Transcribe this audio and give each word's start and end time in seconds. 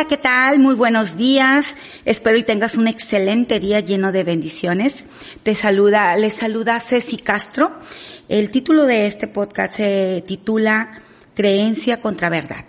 Hola, 0.00 0.08
¿qué 0.08 0.16
tal? 0.16 0.58
Muy 0.60 0.74
buenos 0.76 1.18
días. 1.18 1.76
Espero 2.06 2.38
y 2.38 2.42
tengas 2.42 2.78
un 2.78 2.88
excelente 2.88 3.60
día 3.60 3.80
lleno 3.80 4.12
de 4.12 4.24
bendiciones. 4.24 5.04
Te 5.42 5.54
saluda, 5.54 6.16
les 6.16 6.32
saluda 6.32 6.80
Ceci 6.80 7.18
Castro. 7.18 7.78
El 8.26 8.48
título 8.48 8.86
de 8.86 9.06
este 9.06 9.28
podcast 9.28 9.74
se 9.74 10.24
titula 10.26 11.02
Creencia 11.34 12.00
contra 12.00 12.30
Verdad. 12.30 12.64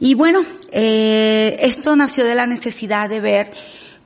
Y 0.00 0.14
bueno, 0.14 0.44
eh, 0.72 1.56
esto 1.60 1.94
nació 1.94 2.24
de 2.24 2.34
la 2.34 2.48
necesidad 2.48 3.08
de 3.08 3.20
ver 3.20 3.52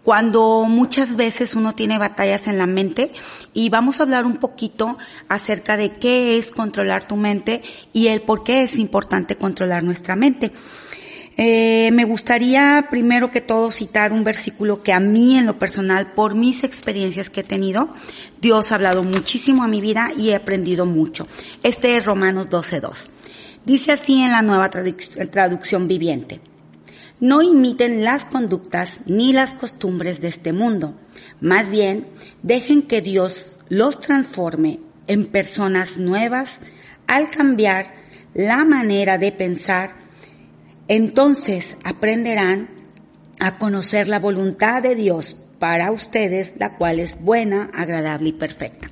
cuando 0.02 0.66
muchas 0.68 1.16
veces 1.16 1.54
uno 1.54 1.74
tiene 1.74 1.96
batallas 1.96 2.46
en 2.46 2.58
la 2.58 2.66
mente 2.66 3.10
y 3.54 3.70
vamos 3.70 3.98
a 3.98 4.02
hablar 4.02 4.26
un 4.26 4.36
poquito 4.36 4.98
acerca 5.30 5.78
de 5.78 5.96
qué 5.96 6.36
es 6.36 6.50
controlar 6.50 7.08
tu 7.08 7.16
mente 7.16 7.62
y 7.94 8.08
el 8.08 8.20
por 8.20 8.44
qué 8.44 8.64
es 8.64 8.76
importante 8.76 9.36
controlar 9.36 9.82
nuestra 9.82 10.14
mente. 10.14 10.52
Eh, 11.36 11.90
me 11.92 12.04
gustaría 12.04 12.86
primero 12.90 13.30
que 13.32 13.40
todo 13.40 13.72
citar 13.72 14.12
un 14.12 14.22
versículo 14.22 14.82
que 14.82 14.92
a 14.92 15.00
mí 15.00 15.36
en 15.36 15.46
lo 15.46 15.58
personal, 15.58 16.12
por 16.12 16.34
mis 16.34 16.62
experiencias 16.62 17.28
que 17.28 17.40
he 17.40 17.44
tenido, 17.44 17.92
Dios 18.40 18.70
ha 18.70 18.76
hablado 18.76 19.02
muchísimo 19.02 19.64
a 19.64 19.68
mi 19.68 19.80
vida 19.80 20.10
y 20.16 20.30
he 20.30 20.36
aprendido 20.36 20.86
mucho. 20.86 21.26
Este 21.62 21.96
es 21.96 22.04
Romanos 22.04 22.48
12.2. 22.50 23.08
Dice 23.64 23.92
así 23.92 24.22
en 24.22 24.30
la 24.30 24.42
nueva 24.42 24.70
traducción 24.70 25.88
viviente. 25.88 26.40
No 27.18 27.42
imiten 27.42 28.04
las 28.04 28.24
conductas 28.24 29.00
ni 29.06 29.32
las 29.32 29.54
costumbres 29.54 30.20
de 30.20 30.28
este 30.28 30.52
mundo. 30.52 30.94
Más 31.40 31.68
bien, 31.68 32.06
dejen 32.42 32.82
que 32.82 33.00
Dios 33.00 33.56
los 33.68 34.00
transforme 34.00 34.80
en 35.06 35.26
personas 35.26 35.96
nuevas 35.96 36.60
al 37.06 37.30
cambiar 37.30 37.94
la 38.34 38.64
manera 38.64 39.16
de 39.16 39.32
pensar 39.32 40.03
entonces 40.88 41.76
aprenderán 41.84 42.68
a 43.40 43.58
conocer 43.58 44.08
la 44.08 44.18
voluntad 44.18 44.82
de 44.82 44.94
Dios 44.94 45.36
para 45.58 45.90
ustedes, 45.92 46.54
la 46.58 46.76
cual 46.76 47.00
es 47.00 47.18
buena, 47.20 47.70
agradable 47.74 48.28
y 48.28 48.32
perfecta. 48.32 48.90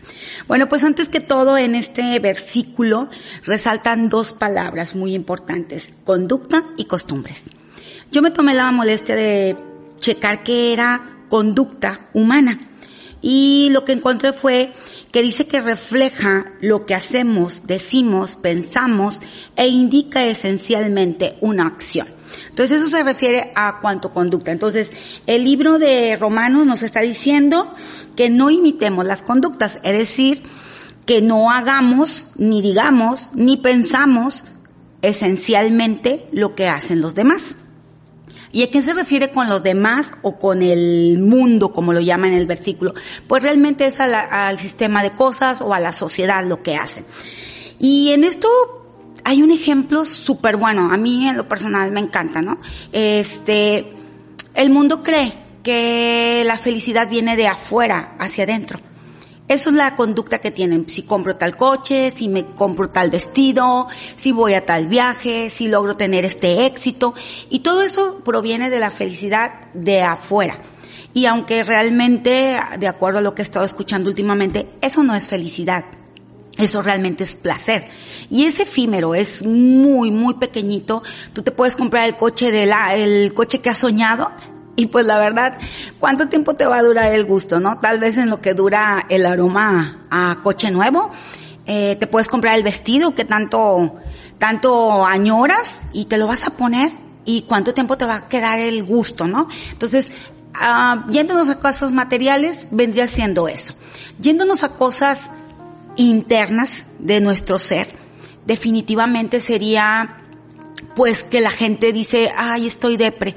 Bueno, 0.49 0.69
pues 0.69 0.83
antes 0.85 1.09
que 1.09 1.21
todo 1.21 1.59
en 1.59 1.75
este 1.75 2.19
versículo 2.19 3.11
resaltan 3.45 4.09
dos 4.09 4.33
palabras 4.33 4.95
muy 4.95 5.15
importantes, 5.15 5.89
conducta 6.05 6.65
y 6.77 6.87
costumbres. 6.87 7.43
Yo 8.11 8.23
me 8.23 8.31
tomé 8.31 8.55
la 8.55 8.71
molestia 8.71 9.15
de 9.15 9.57
checar 9.97 10.43
qué 10.43 10.73
era 10.73 11.25
conducta 11.29 12.09
humana 12.13 12.59
y 13.21 13.69
lo 13.71 13.85
que 13.85 13.93
encontré 13.93 14.33
fue 14.33 14.73
que 15.13 15.23
dice 15.23 15.47
que 15.47 15.61
refleja 15.61 16.53
lo 16.61 16.87
que 16.87 16.95
hacemos, 16.95 17.63
decimos, 17.67 18.35
pensamos 18.35 19.21
e 19.57 19.69
indica 19.69 20.25
esencialmente 20.25 21.37
una 21.41 21.67
acción. 21.67 22.09
Entonces 22.49 22.79
eso 22.79 22.89
se 22.89 23.03
refiere 23.03 23.53
a 23.55 23.81
cuanto 23.81 24.13
conducta. 24.13 24.51
Entonces 24.51 24.91
el 25.27 25.45
libro 25.45 25.79
de 25.79 26.17
Romanos 26.17 26.67
nos 26.67 26.83
está 26.83 27.03
diciendo 27.03 27.73
que 28.17 28.31
no 28.31 28.51
imitemos 28.51 29.05
las 29.05 29.23
conductas, 29.23 29.79
es 29.83 29.99
decir, 29.99 30.43
que 31.05 31.21
no 31.21 31.51
hagamos, 31.51 32.27
ni 32.37 32.63
digamos, 32.63 33.31
ni 33.35 33.59
pensamos 33.59 34.45
esencialmente 35.03 36.27
lo 36.33 36.55
que 36.55 36.69
hacen 36.69 37.03
los 37.03 37.15
demás. 37.15 37.57
¿Y 38.53 38.63
a 38.63 38.71
qué 38.71 38.83
se 38.83 38.93
refiere 38.93 39.33
con 39.33 39.49
los 39.49 39.63
demás 39.63 40.13
o 40.21 40.39
con 40.39 40.63
el 40.63 41.19
mundo, 41.19 41.73
como 41.73 41.95
lo 41.95 42.01
llama 42.01 42.29
en 42.29 42.35
el 42.35 42.47
versículo? 42.47 42.93
Pues 43.27 43.43
realmente 43.43 43.87
es 43.87 43.99
al 43.99 44.59
sistema 44.59 45.03
de 45.03 45.13
cosas 45.13 45.63
o 45.63 45.73
a 45.73 45.81
la 45.81 45.93
sociedad 45.93 46.45
lo 46.45 46.63
que 46.63 46.77
hace. 46.77 47.05
Y 47.79 48.11
en 48.11 48.25
esto 48.25 48.49
hay 49.25 49.43
un 49.43 49.51
ejemplo 49.51 50.05
súper 50.05 50.57
bueno. 50.57 50.93
A 50.93 50.97
mí 50.99 51.29
en 51.29 51.37
lo 51.37 51.49
personal 51.49 51.91
me 51.93 52.01
encanta, 52.01 52.43
¿no? 52.43 52.59
Este, 52.93 53.93
el 54.55 54.71
mundo 54.71 55.03
cree 55.03 55.33
que 55.63 56.43
la 56.47 56.59
felicidad 56.59 57.09
viene 57.09 57.37
de 57.37 57.47
afuera 57.47 58.17
hacia 58.19 58.45
adentro. 58.45 58.81
Eso 59.53 59.69
es 59.69 59.77
la 59.77 59.97
conducta 59.97 60.39
que 60.39 60.51
tienen. 60.51 60.89
Si 60.89 61.03
compro 61.03 61.37
tal 61.37 61.59
coche, 61.59 62.11
si 62.15 62.31
me 62.31 62.47
compro 62.47 62.89
tal 62.89 63.11
vestido, 63.11 63.87
si 64.17 64.33
voy 64.33 64.55
a 64.55 64.65
tal 64.65 64.87
viaje, 64.87 65.51
si 65.51 65.69
logro 65.69 65.95
tener 65.95 66.25
este 66.25 66.65
éxito. 66.65 67.13
Y 67.51 67.59
todo 67.59 67.83
eso 67.83 68.23
proviene 68.25 68.71
de 68.71 68.81
la 68.81 68.91
felicidad 68.91 69.71
de 69.75 70.01
afuera. 70.01 70.59
Y 71.13 71.27
aunque 71.27 71.65
realmente, 71.65 72.59
de 72.79 72.89
acuerdo 72.89 73.19
a 73.19 73.23
lo 73.23 73.35
que 73.35 73.43
he 73.43 73.45
estado 73.45 73.67
escuchando 73.67 74.09
últimamente, 74.09 74.71
eso 74.81 75.03
no 75.03 75.15
es 75.15 75.29
felicidad. 75.29 75.85
Eso 76.57 76.81
realmente 76.81 77.25
es 77.25 77.37
placer. 77.37 77.89
Y 78.31 78.45
es 78.45 78.59
efímero, 78.59 79.15
es 79.15 79.45
muy, 79.45 80.11
muy 80.11 80.35
pequeñito. 80.35 81.03
Tú 81.35 81.43
te 81.43 81.51
puedes 81.51 81.77
comprar 81.77 82.09
el 82.09 82.17
coche 82.17 82.51
de 82.51 82.65
la, 82.65 82.95
el 82.95 83.35
coche 83.35 83.61
que 83.61 83.69
has 83.69 83.79
soñado, 83.79 84.31
y 84.75 84.87
pues 84.87 85.05
la 85.05 85.19
verdad, 85.19 85.59
¿cuánto 85.99 86.29
tiempo 86.29 86.55
te 86.55 86.65
va 86.65 86.79
a 86.79 86.83
durar 86.83 87.13
el 87.13 87.25
gusto, 87.25 87.61
no? 87.61 87.79
Tal 87.79 87.99
vez 87.99 88.17
en 88.17 88.31
lo 88.31 88.41
que 88.41 88.55
dura 88.55 89.05
el 89.09 89.27
aroma 89.27 89.99
a 90.11 90.39
coche 90.43 90.71
nuevo, 90.71 91.11
eh, 91.67 91.97
te 91.97 92.07
puedes 92.07 92.29
comprar 92.29 92.57
el 92.57 92.63
vestido 92.63 93.15
que 93.15 93.25
tanto, 93.25 93.97
tanto 94.39 95.05
añoras 95.05 95.83
y 95.93 96.07
te 96.07 96.17
lo 96.17 96.27
vas 96.27 96.47
a 96.47 96.57
poner 96.57 96.93
y 97.25 97.43
cuánto 97.43 97.75
tiempo 97.75 97.99
te 97.99 98.07
va 98.07 98.17
a 98.17 98.29
quedar 98.29 98.59
el 98.59 98.83
gusto, 98.83 99.27
¿no? 99.27 99.47
Entonces, 99.71 100.11
uh, 100.55 101.11
yéndonos 101.11 101.51
a 101.51 101.59
cosas 101.61 101.93
materiales, 101.93 102.67
vendría 102.71 103.07
siendo 103.09 103.49
eso. 103.49 103.75
Yéndonos 104.21 104.65
a 104.65 104.71
cosas 104.71 105.31
internas 105.97 106.87
de 106.99 107.21
nuestro 107.21 107.59
ser, 107.59 107.95
definitivamente 108.47 109.43
sería, 109.43 110.23
pues 110.97 111.23
que 111.25 111.43
la 111.43 111.51
gente 111.51 111.93
dice, 111.93 112.33
ay, 112.37 112.67
estoy 112.67 112.97
depre 112.97 113.37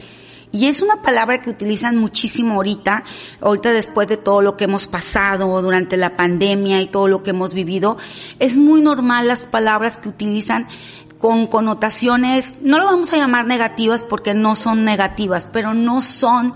y 0.55 0.67
es 0.67 0.81
una 0.81 1.01
palabra 1.01 1.41
que 1.41 1.49
utilizan 1.49 1.97
muchísimo 1.97 2.55
ahorita, 2.55 3.03
ahorita 3.41 3.73
después 3.73 4.07
de 4.07 4.15
todo 4.15 4.41
lo 4.41 4.55
que 4.55 4.63
hemos 4.63 4.87
pasado 4.87 5.61
durante 5.61 5.97
la 5.97 6.15
pandemia 6.15 6.81
y 6.81 6.87
todo 6.87 7.09
lo 7.09 7.23
que 7.23 7.31
hemos 7.31 7.53
vivido. 7.53 7.97
Es 8.39 8.55
muy 8.55 8.79
normal 8.79 9.27
las 9.27 9.43
palabras 9.43 9.97
que 9.97 10.07
utilizan 10.07 10.65
con 11.19 11.47
connotaciones, 11.47 12.55
no 12.61 12.79
lo 12.79 12.85
vamos 12.85 13.11
a 13.11 13.17
llamar 13.17 13.45
negativas 13.45 14.01
porque 14.01 14.33
no 14.33 14.55
son 14.55 14.85
negativas, 14.85 15.45
pero 15.51 15.73
no 15.73 16.01
son 16.01 16.53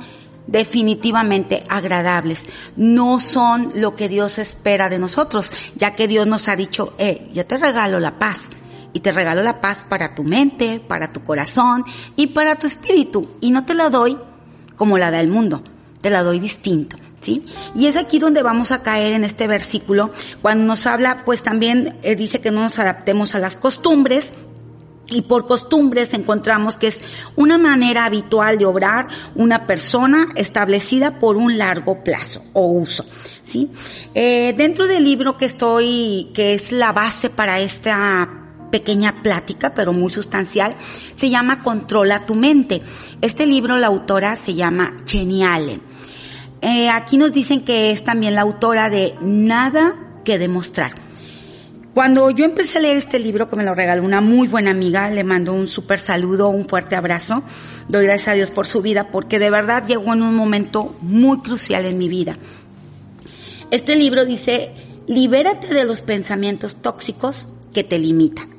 definitivamente 0.47 1.65
agradables. 1.67 2.45
No 2.77 3.19
son 3.19 3.73
lo 3.75 3.97
que 3.97 4.07
Dios 4.07 4.37
espera 4.37 4.87
de 4.87 4.99
nosotros, 4.99 5.51
ya 5.75 5.93
que 5.93 6.07
Dios 6.07 6.25
nos 6.25 6.47
ha 6.47 6.55
dicho, 6.55 6.93
eh, 6.99 7.29
yo 7.33 7.45
te 7.45 7.57
regalo 7.57 7.99
la 7.99 8.17
paz 8.17 8.43
y 8.93 9.01
te 9.01 9.11
regalo 9.11 9.41
la 9.43 9.61
paz 9.61 9.85
para 9.87 10.15
tu 10.15 10.23
mente, 10.23 10.79
para 10.79 11.11
tu 11.11 11.23
corazón 11.23 11.83
y 12.15 12.27
para 12.27 12.55
tu 12.55 12.67
espíritu. 12.67 13.29
Y 13.41 13.51
no 13.51 13.65
te 13.65 13.73
la 13.73 13.89
doy 13.89 14.17
como 14.75 14.97
la 14.97 15.11
da 15.11 15.19
el 15.19 15.27
mundo, 15.27 15.63
te 16.01 16.09
la 16.09 16.23
doy 16.23 16.39
distinto. 16.39 16.97
¿Sí? 17.19 17.45
Y 17.75 17.87
es 17.87 17.97
aquí 17.97 18.17
donde 18.17 18.41
vamos 18.43 18.71
a 18.71 18.81
caer 18.81 19.11
en 19.11 19.25
este 19.25 19.45
versículo, 19.45 20.09
cuando 20.41 20.63
nos 20.63 20.85
habla, 20.85 21.25
pues 21.25 21.41
también 21.41 21.97
eh, 22.01 22.15
dice 22.15 22.39
que 22.39 22.49
no 22.49 22.61
nos 22.61 22.79
adaptemos 22.79 23.35
a 23.35 23.39
las 23.39 23.57
costumbres, 23.57 24.31
y 25.11 25.23
por 25.23 25.45
costumbres 25.45 26.13
encontramos 26.13 26.77
que 26.77 26.87
es 26.87 26.99
una 27.35 27.57
manera 27.57 28.05
habitual 28.05 28.57
de 28.57 28.65
obrar 28.65 29.07
una 29.35 29.65
persona 29.65 30.29
establecida 30.35 31.19
por 31.19 31.35
un 31.35 31.57
largo 31.57 32.03
plazo 32.03 32.43
o 32.53 32.67
uso. 32.67 33.05
¿sí? 33.43 33.71
Eh, 34.13 34.53
dentro 34.55 34.87
del 34.87 35.03
libro 35.03 35.37
que 35.37 35.45
estoy, 35.45 36.29
que 36.33 36.53
es 36.53 36.71
la 36.71 36.91
base 36.91 37.29
para 37.29 37.59
esta 37.59 38.38
pequeña 38.69 39.21
plática, 39.21 39.73
pero 39.73 39.93
muy 39.93 40.11
sustancial, 40.11 40.75
se 41.15 41.29
llama 41.29 41.63
Controla 41.63 42.25
tu 42.25 42.35
mente. 42.35 42.81
Este 43.21 43.45
libro 43.45 43.77
la 43.77 43.87
autora 43.87 44.35
se 44.35 44.53
llama 44.53 44.97
Jenny 45.05 45.43
Allen. 45.43 45.81
Eh, 46.61 46.89
aquí 46.89 47.17
nos 47.17 47.31
dicen 47.31 47.61
que 47.61 47.91
es 47.91 48.03
también 48.03 48.35
la 48.35 48.41
autora 48.41 48.89
de 48.89 49.15
Nada 49.21 49.95
que 50.23 50.37
demostrar. 50.37 50.93
Cuando 51.93 52.29
yo 52.29 52.45
empecé 52.45 52.77
a 52.77 52.81
leer 52.81 52.97
este 52.97 53.19
libro, 53.19 53.49
que 53.49 53.55
me 53.55 53.63
lo 53.63 53.73
regaló 53.73 54.03
una 54.03 54.21
muy 54.21 54.47
buena 54.47 54.71
amiga, 54.71 55.09
le 55.09 55.23
mando 55.23 55.53
un 55.53 55.67
súper 55.67 55.99
saludo, 55.99 56.49
un 56.49 56.67
fuerte 56.67 56.95
abrazo. 56.95 57.43
Doy 57.87 58.05
gracias 58.05 58.29
a 58.29 58.33
Dios 58.33 58.51
por 58.51 58.67
su 58.67 58.81
vida, 58.81 59.09
porque 59.11 59.39
de 59.39 59.49
verdad 59.49 59.85
llegó 59.87 60.13
en 60.13 60.21
un 60.21 60.35
momento 60.35 60.95
muy 61.01 61.39
crucial 61.39 61.85
en 61.85 61.97
mi 61.97 62.07
vida. 62.07 62.37
Este 63.71 63.95
libro 63.95 64.23
dice, 64.23 64.71
libérate 65.07 65.73
de 65.73 65.83
los 65.83 66.01
pensamientos 66.01 66.77
tóxicos 66.77 67.47
que 67.73 67.83
te 67.83 67.97
limitan. 67.97 68.58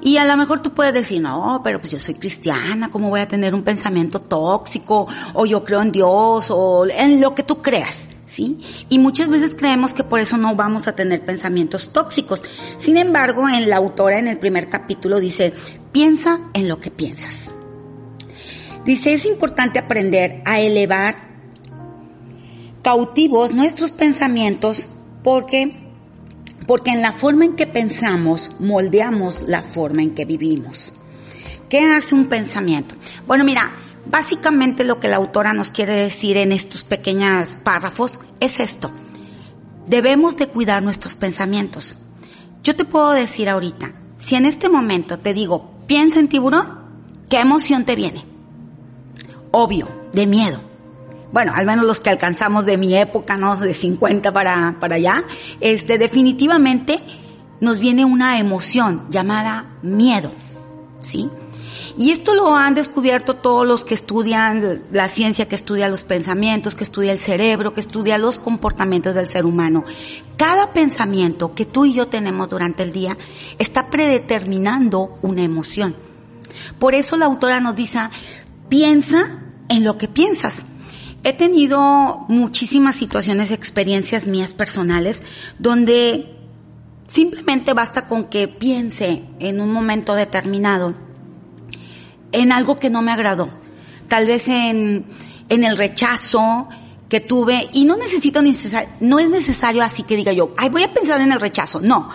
Y 0.00 0.18
a 0.18 0.24
lo 0.24 0.36
mejor 0.36 0.60
tú 0.60 0.72
puedes 0.72 0.94
decir, 0.94 1.20
no, 1.20 1.60
pero 1.64 1.80
pues 1.80 1.92
yo 1.92 1.98
soy 1.98 2.14
cristiana, 2.14 2.90
¿cómo 2.90 3.08
voy 3.08 3.20
a 3.20 3.28
tener 3.28 3.54
un 3.54 3.62
pensamiento 3.62 4.20
tóxico? 4.20 5.06
O 5.34 5.46
yo 5.46 5.64
creo 5.64 5.82
en 5.82 5.92
Dios, 5.92 6.46
o 6.50 6.86
en 6.86 7.20
lo 7.20 7.34
que 7.34 7.42
tú 7.42 7.62
creas. 7.62 8.02
¿Sí? 8.26 8.58
Y 8.88 8.98
muchas 8.98 9.28
veces 9.28 9.54
creemos 9.54 9.94
que 9.94 10.02
por 10.02 10.18
eso 10.18 10.36
no 10.36 10.56
vamos 10.56 10.88
a 10.88 10.96
tener 10.96 11.24
pensamientos 11.24 11.92
tóxicos. 11.92 12.42
Sin 12.76 12.96
embargo, 12.96 13.48
en 13.48 13.70
la 13.70 13.76
autora 13.76 14.18
en 14.18 14.26
el 14.26 14.38
primer 14.38 14.68
capítulo 14.68 15.20
dice, 15.20 15.54
piensa 15.92 16.40
en 16.52 16.68
lo 16.68 16.80
que 16.80 16.90
piensas. 16.90 17.54
Dice, 18.84 19.14
es 19.14 19.26
importante 19.26 19.78
aprender 19.78 20.42
a 20.44 20.60
elevar 20.60 21.26
cautivos 22.82 23.52
nuestros 23.52 23.92
pensamientos 23.92 24.88
porque 25.22 25.85
porque 26.66 26.90
en 26.90 27.02
la 27.02 27.12
forma 27.12 27.44
en 27.44 27.56
que 27.56 27.66
pensamos 27.66 28.50
moldeamos 28.58 29.42
la 29.46 29.62
forma 29.62 30.02
en 30.02 30.14
que 30.14 30.24
vivimos. 30.24 30.92
¿Qué 31.68 31.80
hace 31.80 32.14
un 32.14 32.26
pensamiento? 32.26 32.94
Bueno, 33.26 33.44
mira, 33.44 33.72
Básicamente 34.08 34.84
lo 34.84 35.00
que 35.00 35.08
la 35.08 35.16
autora 35.16 35.52
nos 35.52 35.70
quiere 35.70 35.94
decir 35.94 36.36
en 36.36 36.52
estos 36.52 36.84
pequeños 36.84 37.56
párrafos 37.64 38.20
es 38.38 38.60
esto. 38.60 38.92
Debemos 39.88 40.36
de 40.36 40.46
cuidar 40.46 40.82
nuestros 40.82 41.16
pensamientos. 41.16 41.96
Yo 42.62 42.76
te 42.76 42.84
puedo 42.84 43.10
decir 43.10 43.48
ahorita, 43.48 43.94
si 44.18 44.36
en 44.36 44.46
este 44.46 44.68
momento 44.68 45.18
te 45.18 45.34
digo, 45.34 45.72
piensa 45.86 46.20
en 46.20 46.28
tiburón, 46.28 46.78
¿qué 47.28 47.40
emoción 47.40 47.84
te 47.84 47.96
viene? 47.96 48.24
Obvio, 49.50 49.88
de 50.12 50.26
miedo. 50.26 50.60
Bueno, 51.32 51.52
al 51.54 51.66
menos 51.66 51.84
los 51.84 52.00
que 52.00 52.10
alcanzamos 52.10 52.64
de 52.64 52.76
mi 52.76 52.96
época, 52.96 53.36
¿no? 53.36 53.56
De 53.56 53.74
50 53.74 54.32
para, 54.32 54.76
para 54.80 54.96
allá, 54.96 55.24
este, 55.60 55.98
definitivamente 55.98 57.02
nos 57.60 57.78
viene 57.78 58.04
una 58.04 58.38
emoción 58.38 59.06
llamada 59.10 59.78
miedo, 59.82 60.30
¿sí? 61.00 61.30
Y 61.98 62.10
esto 62.10 62.34
lo 62.34 62.54
han 62.54 62.74
descubierto 62.74 63.36
todos 63.36 63.66
los 63.66 63.84
que 63.84 63.94
estudian 63.94 64.84
la 64.92 65.08
ciencia, 65.08 65.48
que 65.48 65.54
estudia 65.54 65.88
los 65.88 66.04
pensamientos, 66.04 66.74
que 66.74 66.84
estudia 66.84 67.12
el 67.12 67.18
cerebro, 67.18 67.72
que 67.72 67.80
estudia 67.80 68.18
los 68.18 68.38
comportamientos 68.38 69.14
del 69.14 69.30
ser 69.30 69.46
humano. 69.46 69.82
Cada 70.36 70.72
pensamiento 70.72 71.54
que 71.54 71.64
tú 71.64 71.86
y 71.86 71.94
yo 71.94 72.08
tenemos 72.08 72.50
durante 72.50 72.82
el 72.82 72.92
día 72.92 73.16
está 73.58 73.88
predeterminando 73.88 75.18
una 75.22 75.42
emoción. 75.42 75.96
Por 76.78 76.94
eso 76.94 77.16
la 77.16 77.24
autora 77.24 77.60
nos 77.60 77.74
dice, 77.74 77.98
piensa 78.68 79.38
en 79.70 79.82
lo 79.82 79.96
que 79.96 80.08
piensas. 80.08 80.64
He 81.24 81.32
tenido 81.32 82.24
muchísimas 82.28 82.96
situaciones, 82.96 83.50
experiencias 83.50 84.26
mías 84.26 84.54
personales, 84.54 85.22
donde 85.58 86.36
simplemente 87.08 87.72
basta 87.72 88.06
con 88.06 88.24
que 88.24 88.48
piense 88.48 89.24
en 89.38 89.60
un 89.60 89.72
momento 89.72 90.14
determinado 90.14 90.94
en 92.32 92.52
algo 92.52 92.76
que 92.76 92.90
no 92.90 93.02
me 93.02 93.12
agradó. 93.12 93.48
Tal 94.08 94.26
vez 94.26 94.48
en, 94.48 95.06
en 95.48 95.64
el 95.64 95.76
rechazo 95.76 96.68
que 97.08 97.20
tuve 97.20 97.68
y 97.72 97.84
no 97.84 97.96
necesito 97.96 98.40
no 99.00 99.18
es 99.18 99.30
necesario 99.30 99.82
así 99.82 100.02
que 100.02 100.16
diga 100.16 100.32
yo, 100.32 100.52
ay, 100.56 100.68
voy 100.68 100.82
a 100.82 100.92
pensar 100.92 101.20
en 101.20 101.32
el 101.32 101.40
rechazo. 101.40 101.80
No. 101.80 102.08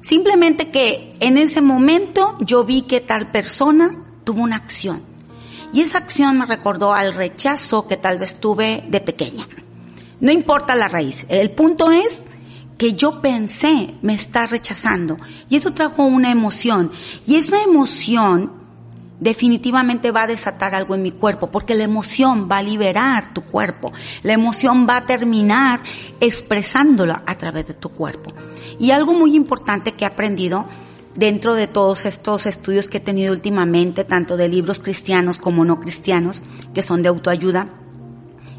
Simplemente 0.00 0.70
que 0.70 1.12
en 1.20 1.36
ese 1.36 1.60
momento 1.60 2.36
yo 2.40 2.64
vi 2.64 2.82
que 2.82 3.00
tal 3.00 3.30
persona 3.30 4.02
tuvo 4.24 4.42
una 4.42 4.56
acción. 4.56 5.09
Y 5.72 5.82
esa 5.82 5.98
acción 5.98 6.38
me 6.38 6.46
recordó 6.46 6.94
al 6.94 7.14
rechazo 7.14 7.86
que 7.86 7.96
tal 7.96 8.18
vez 8.18 8.36
tuve 8.36 8.84
de 8.88 9.00
pequeña. 9.00 9.46
No 10.20 10.30
importa 10.32 10.74
la 10.74 10.88
raíz. 10.88 11.26
El 11.28 11.50
punto 11.50 11.90
es 11.90 12.26
que 12.76 12.94
yo 12.94 13.20
pensé 13.20 13.94
me 14.02 14.14
está 14.14 14.46
rechazando. 14.46 15.16
Y 15.48 15.56
eso 15.56 15.72
trajo 15.72 16.04
una 16.04 16.30
emoción. 16.30 16.90
Y 17.26 17.36
esa 17.36 17.62
emoción 17.62 18.60
definitivamente 19.20 20.10
va 20.10 20.22
a 20.22 20.26
desatar 20.26 20.74
algo 20.74 20.94
en 20.94 21.02
mi 21.02 21.12
cuerpo, 21.12 21.50
porque 21.50 21.74
la 21.74 21.84
emoción 21.84 22.48
va 22.50 22.58
a 22.58 22.62
liberar 22.62 23.32
tu 23.34 23.42
cuerpo, 23.42 23.92
la 24.22 24.32
emoción 24.32 24.86
va 24.88 24.96
a 24.96 25.06
terminar 25.06 25.82
expresándola 26.20 27.22
a 27.26 27.34
través 27.36 27.66
de 27.66 27.74
tu 27.74 27.90
cuerpo. 27.90 28.32
Y 28.78 28.90
algo 28.90 29.12
muy 29.12 29.36
importante 29.36 29.92
que 29.92 30.04
he 30.04 30.08
aprendido 30.08 30.66
dentro 31.14 31.54
de 31.54 31.66
todos 31.66 32.06
estos 32.06 32.46
estudios 32.46 32.88
que 32.88 32.98
he 32.98 33.00
tenido 33.00 33.32
últimamente, 33.32 34.04
tanto 34.04 34.36
de 34.36 34.48
libros 34.48 34.78
cristianos 34.78 35.38
como 35.38 35.64
no 35.64 35.80
cristianos, 35.80 36.42
que 36.74 36.82
son 36.82 37.02
de 37.02 37.08
autoayuda, 37.08 37.68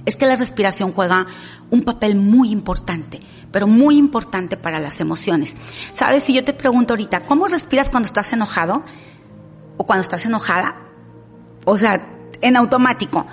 es 0.05 0.15
que 0.15 0.25
la 0.25 0.35
respiración 0.35 0.91
juega 0.91 1.27
un 1.69 1.83
papel 1.83 2.15
muy 2.15 2.51
importante, 2.51 3.19
pero 3.51 3.67
muy 3.67 3.97
importante 3.97 4.57
para 4.57 4.79
las 4.79 4.99
emociones. 4.99 5.55
¿Sabes? 5.93 6.23
Si 6.23 6.33
yo 6.33 6.43
te 6.43 6.53
pregunto 6.53 6.93
ahorita, 6.93 7.21
¿cómo 7.21 7.47
respiras 7.47 7.89
cuando 7.89 8.07
estás 8.07 8.33
enojado? 8.33 8.83
o 9.81 9.83
cuando 9.83 10.01
estás 10.01 10.23
enojada, 10.27 10.75
o 11.65 11.75
sea, 11.75 12.07
en 12.39 12.55
automático, 12.55 13.25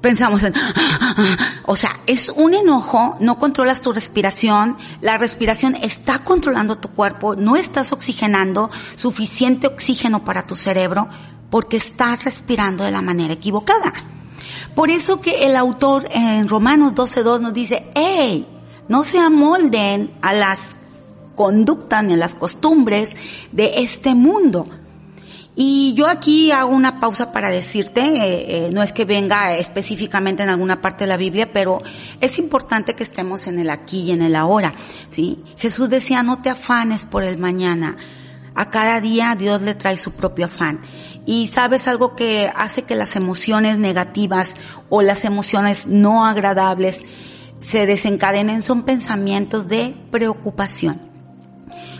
pensamos 0.00 0.42
en, 0.42 0.54
o 1.66 1.76
sea, 1.76 2.00
es 2.06 2.28
un 2.28 2.54
enojo, 2.54 3.16
no 3.20 3.38
controlas 3.38 3.80
tu 3.80 3.92
respiración, 3.92 4.76
la 5.00 5.18
respiración 5.18 5.74
está 5.74 6.20
controlando 6.20 6.78
tu 6.78 6.90
cuerpo, 6.90 7.36
no 7.36 7.56
estás 7.56 7.92
oxigenando 7.92 8.70
suficiente 8.94 9.66
oxígeno 9.66 10.24
para 10.24 10.46
tu 10.46 10.56
cerebro 10.56 11.08
porque 11.50 11.78
estás 11.78 12.24
respirando 12.24 12.84
de 12.84 12.90
la 12.90 13.02
manera 13.02 13.34
equivocada. 13.34 13.92
Por 14.74 14.90
eso 14.90 15.20
que 15.20 15.46
el 15.46 15.56
autor 15.56 16.06
en 16.10 16.48
Romanos 16.48 16.94
12.2 16.94 17.40
nos 17.40 17.52
dice, 17.52 17.86
hey, 17.94 18.46
no 18.88 19.04
se 19.04 19.18
amolden 19.18 20.12
a 20.22 20.32
las 20.32 20.76
conductas 21.34 22.04
ni 22.04 22.14
a 22.14 22.16
las 22.16 22.34
costumbres 22.34 23.16
de 23.52 23.82
este 23.82 24.14
mundo, 24.14 24.68
y 25.60 25.92
yo 25.94 26.06
aquí 26.06 26.52
hago 26.52 26.70
una 26.70 27.00
pausa 27.00 27.32
para 27.32 27.50
decirte, 27.50 28.00
eh, 28.00 28.66
eh, 28.66 28.70
no 28.70 28.80
es 28.80 28.92
que 28.92 29.04
venga 29.04 29.56
específicamente 29.56 30.44
en 30.44 30.50
alguna 30.50 30.80
parte 30.80 31.02
de 31.02 31.08
la 31.08 31.16
Biblia, 31.16 31.52
pero 31.52 31.82
es 32.20 32.38
importante 32.38 32.94
que 32.94 33.02
estemos 33.02 33.48
en 33.48 33.58
el 33.58 33.68
aquí 33.68 34.02
y 34.02 34.12
en 34.12 34.22
el 34.22 34.36
ahora, 34.36 34.72
¿sí? 35.10 35.42
Jesús 35.56 35.90
decía, 35.90 36.22
no 36.22 36.38
te 36.38 36.48
afanes 36.48 37.06
por 37.06 37.24
el 37.24 37.38
mañana. 37.38 37.96
A 38.54 38.70
cada 38.70 39.00
día 39.00 39.34
Dios 39.36 39.60
le 39.60 39.74
trae 39.74 39.96
su 39.96 40.12
propio 40.12 40.46
afán. 40.46 40.78
Y 41.26 41.48
sabes 41.48 41.88
algo 41.88 42.14
que 42.14 42.52
hace 42.54 42.82
que 42.82 42.94
las 42.94 43.16
emociones 43.16 43.78
negativas 43.78 44.54
o 44.90 45.02
las 45.02 45.24
emociones 45.24 45.88
no 45.88 46.24
agradables 46.24 47.02
se 47.60 47.84
desencadenen 47.84 48.62
son 48.62 48.84
pensamientos 48.84 49.66
de 49.66 49.92
preocupación. 50.12 51.07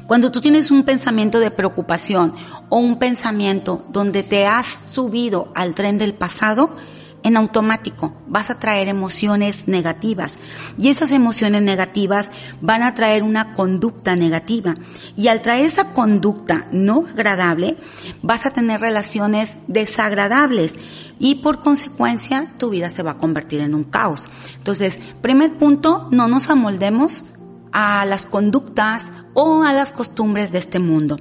Cuando 0.09 0.33
tú 0.33 0.41
tienes 0.41 0.71
un 0.71 0.85
pensamiento 0.85 1.39
de 1.39 1.51
preocupación 1.51 2.33
o 2.71 2.79
un 2.79 2.99
pensamiento 2.99 3.83
donde 3.91 4.23
te 4.23 4.47
has 4.47 4.67
subido 4.91 5.53
al 5.55 5.75
tren 5.75 5.99
del 5.99 6.15
pasado, 6.15 6.75
en 7.23 7.37
automático 7.37 8.15
vas 8.27 8.49
a 8.49 8.59
traer 8.59 8.89
emociones 8.89 9.69
negativas. 9.69 10.33
Y 10.79 10.89
esas 10.89 11.11
emociones 11.11 11.61
negativas 11.61 12.31
van 12.63 12.85
a 12.85 12.95
traer 12.95 13.23
una 13.23 13.53
conducta 13.53 14.17
negativa. 14.17 14.77
Y 15.15 15.29
al 15.29 15.43
traer 15.43 15.67
esa 15.67 15.93
conducta 15.93 16.69
no 16.73 17.05
agradable 17.07 17.77
vas 18.23 18.47
a 18.47 18.51
tener 18.51 18.81
relaciones 18.81 19.59
desagradables. 19.67 20.73
Y 21.19 21.35
por 21.43 21.61
consecuencia 21.61 22.51
tu 22.57 22.71
vida 22.71 22.89
se 22.89 23.03
va 23.03 23.11
a 23.11 23.19
convertir 23.19 23.61
en 23.61 23.75
un 23.75 23.85
caos. 23.85 24.31
Entonces, 24.57 24.97
primer 25.21 25.59
punto, 25.59 26.09
no 26.11 26.29
nos 26.29 26.49
amoldemos 26.49 27.27
a 27.73 28.07
las 28.07 28.25
conductas 28.25 29.03
o 29.41 29.63
a 29.63 29.73
las 29.73 29.93
costumbres 29.93 30.51
de 30.51 30.59
este 30.59 30.81
mundo. 30.81 31.17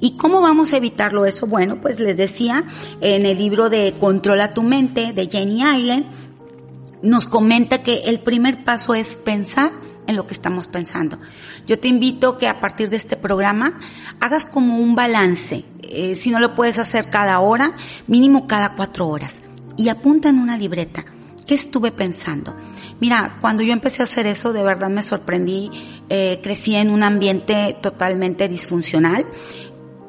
¿Y 0.00 0.16
cómo 0.16 0.40
vamos 0.40 0.72
a 0.72 0.78
evitarlo 0.78 1.24
eso? 1.24 1.46
Bueno, 1.46 1.80
pues 1.80 2.00
les 2.00 2.16
decía 2.16 2.64
en 3.00 3.26
el 3.26 3.38
libro 3.38 3.70
de 3.70 3.94
Controla 4.00 4.54
tu 4.54 4.64
mente 4.64 5.12
de 5.12 5.28
Jenny 5.30 5.62
Island, 5.62 6.06
nos 7.02 7.26
comenta 7.26 7.84
que 7.84 8.02
el 8.06 8.18
primer 8.18 8.64
paso 8.64 8.94
es 8.94 9.16
pensar 9.16 9.70
en 10.08 10.16
lo 10.16 10.26
que 10.26 10.34
estamos 10.34 10.66
pensando. 10.66 11.20
Yo 11.64 11.78
te 11.78 11.86
invito 11.86 12.36
que 12.38 12.48
a 12.48 12.58
partir 12.58 12.90
de 12.90 12.96
este 12.96 13.16
programa 13.16 13.78
hagas 14.18 14.46
como 14.46 14.78
un 14.78 14.96
balance. 14.96 15.64
Eh, 15.82 16.16
si 16.16 16.32
no 16.32 16.40
lo 16.40 16.56
puedes 16.56 16.76
hacer 16.76 17.08
cada 17.08 17.38
hora, 17.38 17.76
mínimo 18.08 18.48
cada 18.48 18.74
cuatro 18.74 19.06
horas. 19.06 19.42
Y 19.76 19.90
apunta 19.90 20.28
en 20.28 20.40
una 20.40 20.58
libreta. 20.58 21.04
¿Qué 21.50 21.56
estuve 21.56 21.90
pensando? 21.90 22.54
Mira, 23.00 23.38
cuando 23.40 23.64
yo 23.64 23.72
empecé 23.72 24.02
a 24.02 24.04
hacer 24.04 24.24
eso, 24.28 24.52
de 24.52 24.62
verdad 24.62 24.88
me 24.88 25.02
sorprendí. 25.02 25.68
Eh, 26.08 26.38
crecí 26.40 26.76
en 26.76 26.90
un 26.90 27.02
ambiente 27.02 27.76
totalmente 27.82 28.46
disfuncional. 28.46 29.26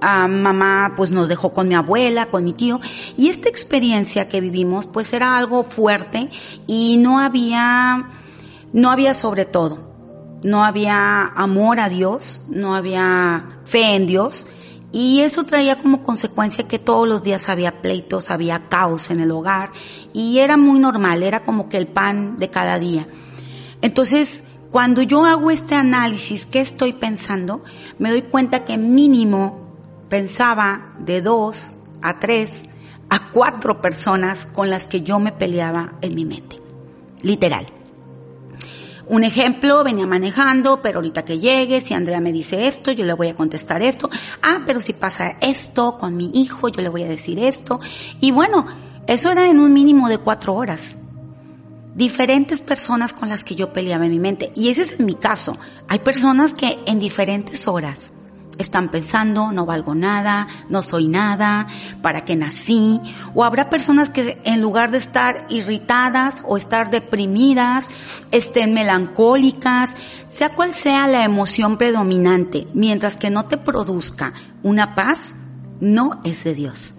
A 0.01 0.27
mamá 0.27 0.93
pues 0.95 1.09
nos 1.09 1.27
dejó 1.27 1.51
con 1.51 1.67
mi 1.67 1.73
abuela, 1.73 2.27
con 2.27 2.43
mi 2.43 2.53
tío 2.53 2.79
y 3.17 3.29
esta 3.29 3.49
experiencia 3.49 4.29
que 4.29 4.39
vivimos 4.39 4.85
pues 4.85 5.13
era 5.13 5.35
algo 5.35 5.63
fuerte 5.63 6.29
y 6.67 6.97
no 6.97 7.19
había, 7.19 8.11
no 8.71 8.91
había 8.91 9.15
sobre 9.15 9.45
todo, 9.45 10.37
no 10.43 10.63
había 10.63 11.25
amor 11.25 11.79
a 11.79 11.89
Dios, 11.89 12.43
no 12.49 12.75
había 12.75 13.61
fe 13.65 13.95
en 13.95 14.05
Dios 14.05 14.45
y 14.91 15.21
eso 15.21 15.45
traía 15.45 15.77
como 15.77 16.03
consecuencia 16.03 16.67
que 16.67 16.79
todos 16.79 17.07
los 17.07 17.23
días 17.23 17.47
había 17.49 17.81
pleitos, 17.81 18.29
había 18.29 18.67
caos 18.67 19.09
en 19.09 19.21
el 19.21 19.31
hogar 19.31 19.71
y 20.13 20.39
era 20.39 20.57
muy 20.57 20.79
normal, 20.79 21.23
era 21.23 21.43
como 21.45 21.69
que 21.69 21.77
el 21.77 21.87
pan 21.87 22.37
de 22.37 22.49
cada 22.49 22.77
día. 22.77 23.07
Entonces, 23.81 24.43
cuando 24.69 25.01
yo 25.01 25.25
hago 25.25 25.49
este 25.49 25.75
análisis, 25.75 26.45
¿qué 26.45 26.61
estoy 26.61 26.93
pensando? 26.93 27.63
Me 27.99 28.09
doy 28.09 28.23
cuenta 28.23 28.65
que 28.65 28.77
mínimo 28.77 29.59
pensaba 30.09 30.93
de 30.99 31.21
dos 31.21 31.77
a 32.01 32.19
tres 32.19 32.65
a 33.09 33.29
cuatro 33.29 33.81
personas 33.81 34.45
con 34.45 34.69
las 34.69 34.87
que 34.87 35.01
yo 35.01 35.19
me 35.19 35.33
peleaba 35.33 35.95
en 36.01 36.15
mi 36.15 36.23
mente. 36.23 36.57
Literal. 37.21 37.80
Un 39.11 39.25
ejemplo, 39.25 39.83
venía 39.83 40.07
manejando, 40.07 40.81
pero 40.81 40.99
ahorita 40.99 41.25
que 41.25 41.37
llegue, 41.37 41.81
si 41.81 41.93
Andrea 41.93 42.21
me 42.21 42.31
dice 42.31 42.69
esto, 42.69 42.93
yo 42.93 43.03
le 43.03 43.11
voy 43.11 43.27
a 43.27 43.35
contestar 43.35 43.81
esto. 43.81 44.09
Ah, 44.41 44.61
pero 44.65 44.79
si 44.79 44.93
pasa 44.93 45.35
esto 45.41 45.97
con 45.97 46.15
mi 46.15 46.31
hijo, 46.33 46.69
yo 46.69 46.81
le 46.81 46.87
voy 46.87 47.03
a 47.03 47.09
decir 47.09 47.37
esto. 47.37 47.81
Y 48.21 48.31
bueno, 48.31 48.65
eso 49.07 49.29
era 49.29 49.49
en 49.49 49.59
un 49.59 49.73
mínimo 49.73 50.07
de 50.07 50.17
cuatro 50.17 50.53
horas. 50.53 50.95
Diferentes 51.93 52.61
personas 52.61 53.13
con 53.13 53.27
las 53.27 53.43
que 53.43 53.55
yo 53.55 53.73
peleaba 53.73 54.05
en 54.05 54.11
mi 54.11 54.19
mente. 54.19 54.53
Y 54.55 54.69
ese 54.69 54.83
es 54.83 55.01
mi 55.01 55.15
caso. 55.15 55.57
Hay 55.89 55.99
personas 55.99 56.53
que 56.53 56.79
en 56.85 57.01
diferentes 57.01 57.67
horas 57.67 58.13
están 58.61 58.89
pensando, 58.89 59.51
no 59.51 59.65
valgo 59.65 59.95
nada, 59.95 60.47
no 60.69 60.83
soy 60.83 61.07
nada, 61.07 61.67
para 62.01 62.25
qué 62.25 62.35
nací. 62.35 62.99
O 63.33 63.43
habrá 63.43 63.69
personas 63.69 64.09
que 64.09 64.39
en 64.43 64.61
lugar 64.61 64.91
de 64.91 64.97
estar 64.97 65.45
irritadas 65.49 66.43
o 66.45 66.57
estar 66.57 66.89
deprimidas, 66.89 67.89
estén 68.31 68.73
melancólicas, 68.73 69.93
sea 70.25 70.49
cual 70.49 70.73
sea 70.73 71.07
la 71.07 71.23
emoción 71.23 71.77
predominante, 71.77 72.67
mientras 72.73 73.17
que 73.17 73.29
no 73.29 73.45
te 73.45 73.57
produzca 73.57 74.33
una 74.63 74.95
paz, 74.95 75.35
no 75.79 76.21
es 76.23 76.43
de 76.43 76.55
Dios. 76.55 76.93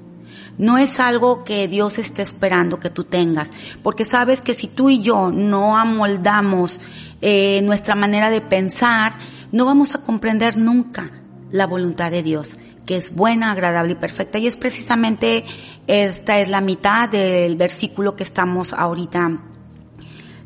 No 0.59 0.77
es 0.77 1.01
algo 1.01 1.45
que 1.45 1.67
Dios 1.67 1.99
esté 1.99 2.21
esperando 2.23 2.79
que 2.79 2.91
tú 2.91 3.05
tengas, 3.05 3.51
porque 3.83 4.05
sabes 4.05 4.43
que 4.43 4.55
si 4.55 4.69
tú 4.69 4.91
y 4.91 5.01
yo 5.01 5.31
no 5.31 5.79
amoldamos 5.79 6.79
eh, 7.23 7.63
nuestra 7.63 7.95
manera 7.95 8.29
de 8.29 8.43
pensar, 8.43 9.17
no 9.51 9.65
vamos 9.65 9.95
a 9.95 10.03
comprender 10.03 10.59
nunca 10.59 11.22
la 11.53 11.67
voluntad 11.67 12.11
de 12.11 12.25
Dios, 12.25 12.59
que 12.87 12.97
es 12.97 13.15
buena, 13.15 13.53
agradable 13.53 13.93
y 13.93 13.97
perfecta. 13.97 14.39
Y 14.39 14.49
es 14.49 14.57
precisamente 14.57 15.45
esta 15.87 16.41
es 16.41 16.49
la 16.49 16.61
mitad 16.61 17.09
del 17.09 17.57
versículo 17.57 18.17
que 18.17 18.25
estamos 18.25 18.73
ahorita 18.73 19.43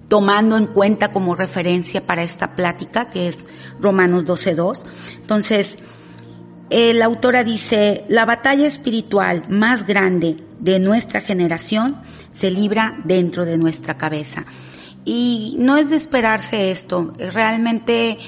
tomando 0.09 0.57
en 0.57 0.67
cuenta 0.67 1.11
como 1.11 1.35
referencia 1.35 2.07
para 2.07 2.23
esta 2.23 2.55
plática, 2.55 3.11
que 3.11 3.29
es 3.29 3.47
Romanos 3.81 4.25
12.2. 4.25 4.83
Entonces, 5.17 5.77
la 6.71 7.05
autora 7.05 7.43
dice, 7.43 8.05
la 8.09 8.25
batalla 8.25 8.67
espiritual 8.67 9.43
más 9.49 9.87
grande 9.87 10.37
de 10.61 10.79
nuestra 10.79 11.21
generación 11.21 11.97
se 12.33 12.51
libra 12.51 12.99
dentro 13.05 13.45
de 13.45 13.59
nuestra 13.59 13.97
cabeza. 13.97 14.45
Y 15.05 15.57
no 15.59 15.77
es 15.77 15.91
de 15.91 15.97
esperarse 15.97 16.71
esto, 16.71 17.13
realmente 17.19 18.19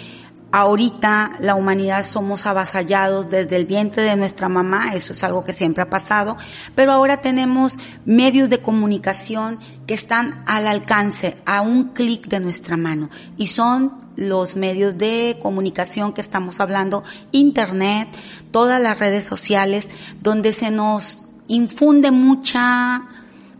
Ahorita 0.50 1.32
la 1.40 1.54
humanidad 1.54 2.06
somos 2.06 2.46
avasallados 2.46 3.28
desde 3.28 3.56
el 3.56 3.66
vientre 3.66 4.02
de 4.02 4.16
nuestra 4.16 4.48
mamá, 4.48 4.94
eso 4.94 5.12
es 5.12 5.22
algo 5.22 5.44
que 5.44 5.52
siempre 5.52 5.82
ha 5.82 5.90
pasado, 5.90 6.38
pero 6.74 6.92
ahora 6.92 7.20
tenemos 7.20 7.76
medios 8.06 8.48
de 8.48 8.62
comunicación 8.62 9.58
que 9.86 9.92
están 9.92 10.42
al 10.46 10.66
alcance, 10.66 11.36
a 11.44 11.60
un 11.60 11.90
clic 11.90 12.28
de 12.28 12.40
nuestra 12.40 12.78
mano, 12.78 13.10
y 13.36 13.48
son 13.48 14.08
los 14.16 14.56
medios 14.56 14.96
de 14.96 15.38
comunicación 15.42 16.14
que 16.14 16.22
estamos 16.22 16.60
hablando, 16.60 17.04
internet, 17.30 18.08
todas 18.50 18.80
las 18.80 18.98
redes 18.98 19.26
sociales, 19.26 19.90
donde 20.22 20.54
se 20.54 20.70
nos 20.70 21.28
infunde 21.46 22.10
mucha 22.10 23.06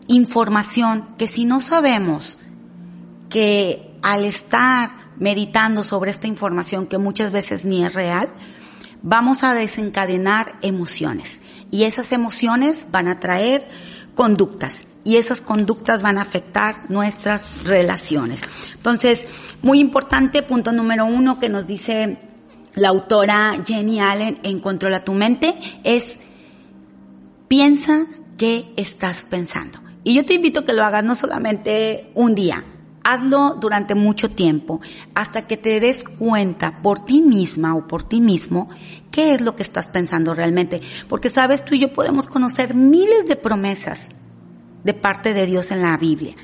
información 0.06 1.04
que 1.18 1.28
si 1.28 1.44
no 1.44 1.60
sabemos 1.60 2.38
que 3.28 3.94
al 4.00 4.24
estar 4.24 5.07
meditando 5.18 5.82
sobre 5.84 6.10
esta 6.10 6.26
información 6.26 6.86
que 6.86 6.98
muchas 6.98 7.32
veces 7.32 7.64
ni 7.64 7.84
es 7.84 7.92
real, 7.92 8.30
vamos 9.02 9.44
a 9.44 9.54
desencadenar 9.54 10.56
emociones. 10.62 11.40
Y 11.70 11.84
esas 11.84 12.12
emociones 12.12 12.86
van 12.90 13.08
a 13.08 13.20
traer 13.20 13.68
conductas. 14.14 14.86
Y 15.04 15.16
esas 15.16 15.40
conductas 15.40 16.02
van 16.02 16.18
a 16.18 16.22
afectar 16.22 16.90
nuestras 16.90 17.64
relaciones. 17.64 18.42
Entonces, 18.74 19.26
muy 19.62 19.80
importante, 19.80 20.42
punto 20.42 20.72
número 20.72 21.06
uno 21.06 21.38
que 21.38 21.48
nos 21.48 21.66
dice 21.66 22.18
la 22.74 22.88
autora 22.88 23.54
Jenny 23.64 24.00
Allen 24.00 24.38
en 24.42 24.60
Controla 24.60 25.04
tu 25.04 25.14
mente, 25.14 25.56
es 25.84 26.18
piensa 27.48 28.06
qué 28.36 28.72
estás 28.76 29.24
pensando. 29.24 29.80
Y 30.04 30.14
yo 30.14 30.24
te 30.24 30.34
invito 30.34 30.60
a 30.60 30.64
que 30.64 30.72
lo 30.72 30.84
hagas 30.84 31.04
no 31.04 31.14
solamente 31.14 32.10
un 32.14 32.34
día, 32.34 32.64
hazlo 33.12 33.56
durante 33.58 33.94
mucho 33.94 34.30
tiempo 34.30 34.80
hasta 35.14 35.46
que 35.46 35.56
te 35.56 35.80
des 35.80 36.04
cuenta 36.04 36.82
por 36.82 37.04
ti 37.04 37.22
misma 37.22 37.74
o 37.74 37.86
por 37.86 38.02
ti 38.02 38.20
mismo 38.20 38.68
qué 39.10 39.32
es 39.32 39.40
lo 39.40 39.56
que 39.56 39.62
estás 39.62 39.88
pensando 39.88 40.34
realmente. 40.34 40.80
Porque 41.08 41.30
sabes, 41.30 41.64
tú 41.64 41.74
y 41.74 41.78
yo 41.78 41.92
podemos 41.92 42.28
conocer 42.28 42.74
miles 42.74 43.26
de 43.26 43.36
promesas 43.36 44.08
de 44.84 44.94
parte 44.94 45.32
de 45.32 45.46
Dios 45.46 45.70
en 45.70 45.82
la 45.82 45.96
Biblia. 45.96 46.34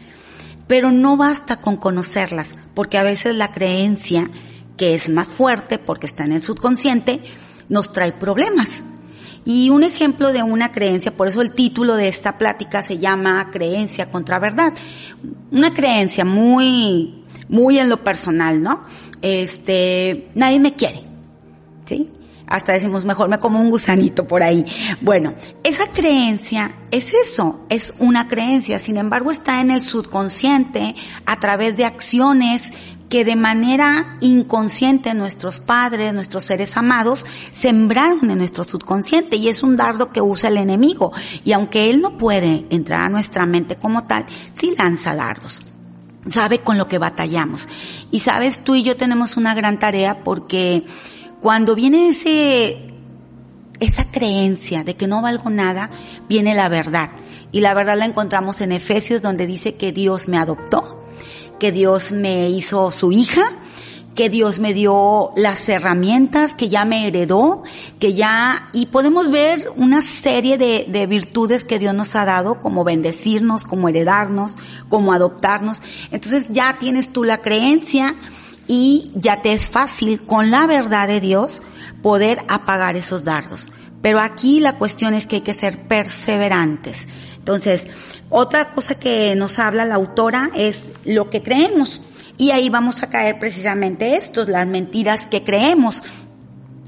Pero 0.66 0.90
no 0.90 1.18
basta 1.18 1.60
con 1.60 1.76
conocerlas, 1.76 2.56
porque 2.74 2.96
a 2.96 3.02
veces 3.02 3.34
la 3.34 3.52
creencia, 3.52 4.30
que 4.78 4.94
es 4.94 5.10
más 5.10 5.28
fuerte 5.28 5.78
porque 5.78 6.06
está 6.06 6.24
en 6.24 6.32
el 6.32 6.42
subconsciente, 6.42 7.22
nos 7.68 7.92
trae 7.92 8.12
problemas. 8.12 8.82
Y 9.44 9.70
un 9.70 9.84
ejemplo 9.84 10.32
de 10.32 10.42
una 10.42 10.72
creencia, 10.72 11.14
por 11.14 11.28
eso 11.28 11.42
el 11.42 11.52
título 11.52 11.96
de 11.96 12.08
esta 12.08 12.38
plática 12.38 12.82
se 12.82 12.98
llama 12.98 13.50
creencia 13.50 14.10
contra 14.10 14.38
verdad. 14.38 14.72
Una 15.50 15.74
creencia 15.74 16.24
muy, 16.24 17.24
muy 17.48 17.78
en 17.78 17.88
lo 17.90 18.02
personal, 18.02 18.62
¿no? 18.62 18.84
Este, 19.20 20.30
nadie 20.34 20.60
me 20.60 20.74
quiere. 20.74 21.02
¿Sí? 21.84 22.10
Hasta 22.46 22.72
decimos, 22.72 23.04
mejor 23.04 23.28
me 23.28 23.38
como 23.38 23.60
un 23.60 23.70
gusanito 23.70 24.26
por 24.26 24.42
ahí. 24.42 24.64
Bueno, 25.00 25.34
esa 25.62 25.86
creencia 25.86 26.74
es 26.90 27.12
eso, 27.14 27.64
es 27.70 27.94
una 27.98 28.28
creencia, 28.28 28.78
sin 28.78 28.98
embargo 28.98 29.30
está 29.30 29.60
en 29.60 29.70
el 29.70 29.82
subconsciente 29.82 30.94
a 31.24 31.40
través 31.40 31.76
de 31.76 31.86
acciones 31.86 32.72
que 33.08 33.24
de 33.24 33.36
manera 33.36 34.16
inconsciente 34.20 35.14
nuestros 35.14 35.60
padres, 35.60 36.12
nuestros 36.12 36.44
seres 36.44 36.76
amados, 36.76 37.24
sembraron 37.52 38.30
en 38.30 38.38
nuestro 38.38 38.64
subconsciente 38.64 39.36
y 39.36 39.48
es 39.48 39.62
un 39.62 39.76
dardo 39.76 40.10
que 40.10 40.20
usa 40.20 40.48
el 40.48 40.56
enemigo. 40.56 41.12
Y 41.44 41.52
aunque 41.52 41.90
él 41.90 42.00
no 42.00 42.16
puede 42.16 42.66
entrar 42.70 43.02
a 43.02 43.08
nuestra 43.08 43.46
mente 43.46 43.76
como 43.76 44.04
tal, 44.04 44.26
sí 44.52 44.74
lanza 44.76 45.14
dardos. 45.14 45.62
Sabe 46.28 46.60
con 46.60 46.78
lo 46.78 46.88
que 46.88 46.98
batallamos. 46.98 47.68
Y 48.10 48.20
sabes, 48.20 48.64
tú 48.64 48.74
y 48.74 48.82
yo 48.82 48.96
tenemos 48.96 49.36
una 49.36 49.54
gran 49.54 49.78
tarea 49.78 50.24
porque 50.24 50.84
cuando 51.40 51.74
viene 51.74 52.08
ese, 52.08 52.94
esa 53.78 54.10
creencia 54.10 54.82
de 54.82 54.96
que 54.96 55.06
no 55.06 55.20
valgo 55.20 55.50
nada, 55.50 55.90
viene 56.28 56.54
la 56.54 56.70
verdad. 56.70 57.10
Y 57.52 57.60
la 57.60 57.74
verdad 57.74 57.98
la 57.98 58.06
encontramos 58.06 58.62
en 58.62 58.72
Efesios 58.72 59.20
donde 59.20 59.46
dice 59.46 59.74
que 59.74 59.92
Dios 59.92 60.26
me 60.26 60.38
adoptó 60.38 61.03
que 61.64 61.72
Dios 61.72 62.12
me 62.12 62.50
hizo 62.50 62.90
su 62.90 63.10
hija, 63.10 63.52
que 64.14 64.28
Dios 64.28 64.58
me 64.58 64.74
dio 64.74 65.30
las 65.34 65.66
herramientas, 65.70 66.52
que 66.52 66.68
ya 66.68 66.84
me 66.84 67.06
heredó, 67.06 67.62
que 67.98 68.12
ya, 68.12 68.68
y 68.74 68.84
podemos 68.84 69.30
ver 69.30 69.72
una 69.74 70.02
serie 70.02 70.58
de, 70.58 70.84
de, 70.86 71.06
virtudes 71.06 71.64
que 71.64 71.78
Dios 71.78 71.94
nos 71.94 72.16
ha 72.16 72.26
dado, 72.26 72.60
como 72.60 72.84
bendecirnos, 72.84 73.64
como 73.64 73.88
heredarnos, 73.88 74.56
como 74.90 75.14
adoptarnos. 75.14 75.80
Entonces 76.10 76.48
ya 76.50 76.76
tienes 76.78 77.14
tú 77.14 77.24
la 77.24 77.40
creencia 77.40 78.14
y 78.68 79.10
ya 79.14 79.40
te 79.40 79.54
es 79.54 79.70
fácil 79.70 80.20
con 80.26 80.50
la 80.50 80.66
verdad 80.66 81.08
de 81.08 81.20
Dios 81.20 81.62
poder 82.02 82.44
apagar 82.48 82.94
esos 82.94 83.24
dardos. 83.24 83.70
Pero 84.04 84.20
aquí 84.20 84.60
la 84.60 84.76
cuestión 84.76 85.14
es 85.14 85.26
que 85.26 85.36
hay 85.36 85.40
que 85.40 85.54
ser 85.54 85.88
perseverantes. 85.88 87.08
Entonces, 87.38 87.86
otra 88.28 88.68
cosa 88.68 88.96
que 88.96 89.34
nos 89.34 89.58
habla 89.58 89.86
la 89.86 89.94
autora 89.94 90.50
es 90.54 90.90
lo 91.06 91.30
que 91.30 91.42
creemos. 91.42 92.02
Y 92.36 92.50
ahí 92.50 92.68
vamos 92.68 93.02
a 93.02 93.08
caer 93.08 93.38
precisamente 93.38 94.16
estos, 94.16 94.50
las 94.50 94.66
mentiras 94.66 95.24
que 95.24 95.42
creemos. 95.42 96.02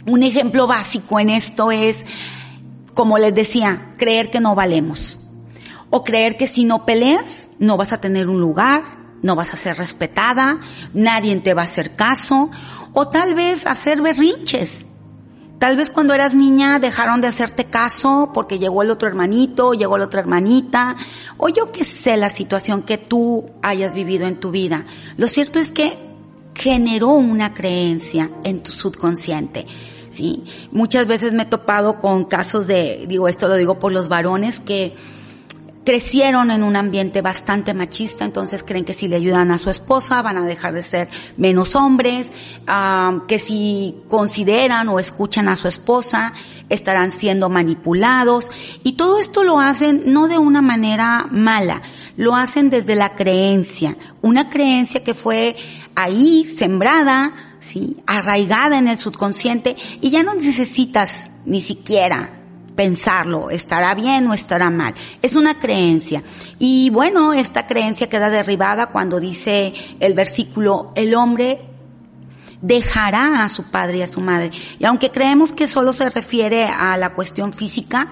Un 0.05 0.25
ejemplo 0.25 0.67
básico 0.67 1.19
en 1.19 1.31
esto 1.31 1.73
es, 1.73 2.05
como 2.93 3.17
les 3.17 3.35
decía, 3.35 3.95
creer 3.97 4.31
que 4.31 4.41
no 4.41 4.55
valemos. 4.55 5.19
O 5.89 6.05
creer 6.05 6.37
que 6.37 6.47
si 6.47 6.67
no 6.67 6.85
peleas, 6.85 7.49
no 7.59 7.79
vas 7.79 7.95
a 7.95 8.01
tener 8.03 8.29
un 8.29 8.41
lugar, 8.43 8.83
no 9.23 9.35
vas 9.37 9.55
a 9.55 9.57
ser 9.57 9.79
respetada, 9.79 10.59
nadie 10.93 11.35
te 11.37 11.55
va 11.55 11.63
a 11.63 11.65
hacer 11.65 11.97
caso. 11.97 12.51
O 12.93 13.09
tal 13.09 13.35
vez 13.35 13.67
hacer 13.67 14.03
berrinches 14.03 14.86
Tal 15.59 15.77
vez 15.77 15.91
cuando 15.91 16.13
eras 16.13 16.35
niña 16.35 16.79
dejaron 16.79 17.23
de 17.23 17.29
hacerte 17.29 17.65
caso 17.65 18.31
porque 18.35 18.59
llegó 18.59 18.83
el 18.83 18.91
otro 18.91 19.09
hermanito, 19.09 19.73
llegó 19.73 19.97
la 19.97 20.05
otra 20.05 20.21
hermanita, 20.21 20.97
o 21.39 21.49
yo 21.49 21.73
qué 21.73 21.83
sé 21.85 22.19
la 22.19 22.29
situación 22.29 22.83
que 22.83 22.99
tú 22.99 23.47
hayas 23.63 23.95
vivido 23.95 24.27
en 24.27 24.37
tu 24.37 24.51
vida. 24.51 24.85
Lo 25.17 25.29
cierto 25.29 25.59
es 25.59 25.71
que 25.71 25.99
generó 26.55 27.09
una 27.11 27.55
creencia 27.55 28.31
en 28.45 28.63
tu 28.63 28.73
subconsciente. 28.73 29.67
Sí, 30.11 30.45
muchas 30.73 31.07
veces 31.07 31.33
me 31.33 31.45
he 31.45 31.47
topado 31.47 31.99
con 31.99 32.25
casos 32.25 32.67
de, 32.67 33.05
digo 33.09 33.29
esto 33.29 33.49
lo 33.49 33.55
digo 33.57 33.79
por 33.79 33.93
los 33.93 34.09
varones 34.09 34.61
que 34.61 34.95
crecieron 35.87 36.51
en 36.51 36.65
un 36.65 36.75
ambiente 36.75 37.23
bastante 37.23 37.73
machista, 37.73 38.25
entonces 38.25 38.65
creen 38.65 38.85
que 38.85 38.93
si 38.93 39.07
le 39.07 39.15
ayudan 39.15 39.53
a 39.53 39.59
su 39.59 39.71
esposa 39.71 40.21
van 40.21 40.37
a 40.37 40.45
dejar 40.45 40.73
de 40.75 40.83
ser 40.83 41.09
menos 41.37 41.77
hombres, 41.77 42.33
que 43.29 43.39
si 43.39 44.03
consideran 44.09 44.89
o 44.89 44.99
escuchan 44.99 45.49
a 45.49 45.55
su 45.55 45.69
esposa 45.69 46.33
estarán 46.69 47.13
siendo 47.13 47.49
manipulados 47.49 48.51
y 48.83 48.95
todo 48.95 49.19
esto 49.19 49.45
lo 49.45 49.61
hacen 49.61 50.03
no 50.13 50.27
de 50.27 50.39
una 50.39 50.61
manera 50.61 51.29
mala, 51.31 51.81
lo 52.17 52.35
hacen 52.35 52.69
desde 52.69 52.97
la 52.97 53.15
creencia, 53.15 53.97
una 54.23 54.51
creencia 54.51 55.05
que 55.05 55.15
fue 55.15 55.55
ahí 55.95 56.47
sembrada, 56.47 57.33
sí, 57.61 57.99
arraigada 58.09 58.77
en 58.77 58.89
el 58.89 58.99
subconsciente 58.99 59.77
y 60.01 60.11
ya 60.11 60.25
no 60.25 60.35
necesitas 60.35 61.31
ni 61.45 61.63
siquiera 61.63 62.36
pensarlo, 62.77 63.51
estará 63.51 63.95
bien 63.95 64.27
o 64.29 64.35
estará 64.35 64.71
mal. 64.71 64.95
Es 65.23 65.35
una 65.35 65.59
creencia. 65.59 66.23
Y 66.59 66.91
bueno, 66.91 67.33
esta 67.33 67.67
creencia 67.67 68.09
queda 68.09 68.31
derribada 68.31 68.87
cuando 68.89 69.19
dice 69.19 69.73
el 69.99 70.15
versículo, 70.15 70.93
el 70.95 71.15
hombre 71.15 71.61
dejará 72.61 73.45
a 73.45 73.49
su 73.49 73.71
padre 73.71 73.99
y 73.99 74.03
a 74.03 74.09
su 74.09 74.21
madre. 74.21 74.51
Y 74.79 74.85
aunque 74.85 75.11
creemos 75.11 75.53
que 75.53 75.67
solo 75.67 75.93
se 75.93 76.09
refiere 76.11 76.65
a 76.65 76.97
la 76.97 77.15
cuestión 77.15 77.53
física, 77.53 78.09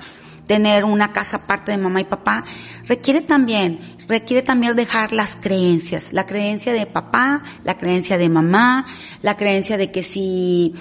tener 0.46 0.84
una 0.84 1.12
casa 1.12 1.38
aparte 1.38 1.72
de 1.72 1.78
mamá 1.78 2.00
y 2.00 2.04
papá, 2.04 2.42
requiere 2.86 3.22
también, 3.22 3.78
requiere 4.08 4.42
también 4.42 4.76
dejar 4.76 5.12
las 5.12 5.36
creencias, 5.36 6.12
la 6.12 6.26
creencia 6.26 6.72
de 6.72 6.86
papá, 6.86 7.42
la 7.64 7.78
creencia 7.78 8.18
de 8.18 8.28
mamá, 8.28 8.86
la 9.22 9.36
creencia 9.36 9.76
de 9.76 9.90
que 9.90 10.02
si 10.02 10.74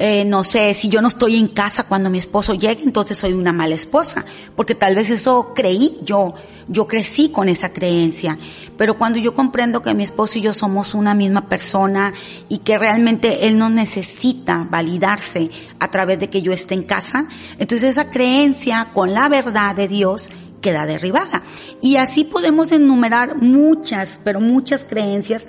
eh, 0.00 0.24
no 0.24 0.44
sé, 0.44 0.74
si 0.74 0.88
yo 0.88 1.02
no 1.02 1.08
estoy 1.08 1.34
en 1.34 1.48
casa 1.48 1.82
cuando 1.82 2.08
mi 2.08 2.18
esposo 2.18 2.54
llegue, 2.54 2.84
entonces 2.84 3.18
soy 3.18 3.32
una 3.32 3.52
mala 3.52 3.74
esposa, 3.74 4.24
porque 4.54 4.76
tal 4.76 4.94
vez 4.94 5.10
eso 5.10 5.52
creí 5.56 5.98
yo, 6.04 6.34
yo 6.68 6.86
crecí 6.86 7.30
con 7.30 7.48
esa 7.48 7.72
creencia, 7.72 8.38
pero 8.76 8.96
cuando 8.96 9.18
yo 9.18 9.34
comprendo 9.34 9.82
que 9.82 9.94
mi 9.94 10.04
esposo 10.04 10.38
y 10.38 10.42
yo 10.42 10.54
somos 10.54 10.94
una 10.94 11.14
misma 11.14 11.48
persona 11.48 12.14
y 12.48 12.58
que 12.58 12.78
realmente 12.78 13.48
él 13.48 13.58
no 13.58 13.70
necesita 13.70 14.68
validarse 14.70 15.50
a 15.80 15.90
través 15.90 16.20
de 16.20 16.30
que 16.30 16.42
yo 16.42 16.52
esté 16.52 16.74
en 16.74 16.84
casa, 16.84 17.26
entonces 17.58 17.90
esa 17.90 18.08
creencia 18.08 18.90
con 18.94 19.12
la 19.12 19.28
verdad 19.28 19.74
de 19.74 19.88
Dios 19.88 20.30
queda 20.60 20.86
derribada. 20.86 21.42
Y 21.80 21.96
así 21.96 22.24
podemos 22.24 22.72
enumerar 22.72 23.36
muchas, 23.36 24.20
pero 24.24 24.40
muchas 24.40 24.84
creencias 24.84 25.46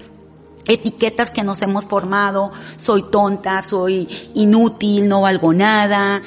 etiquetas 0.68 1.32
que 1.32 1.44
nos 1.44 1.62
hemos 1.64 1.88
formado, 1.88 2.52
soy 2.78 3.04
tonta, 3.10 3.62
soy 3.64 4.08
inútil, 4.36 5.08
no 5.08 5.22
valgo 5.22 5.52
nada, 5.52 6.22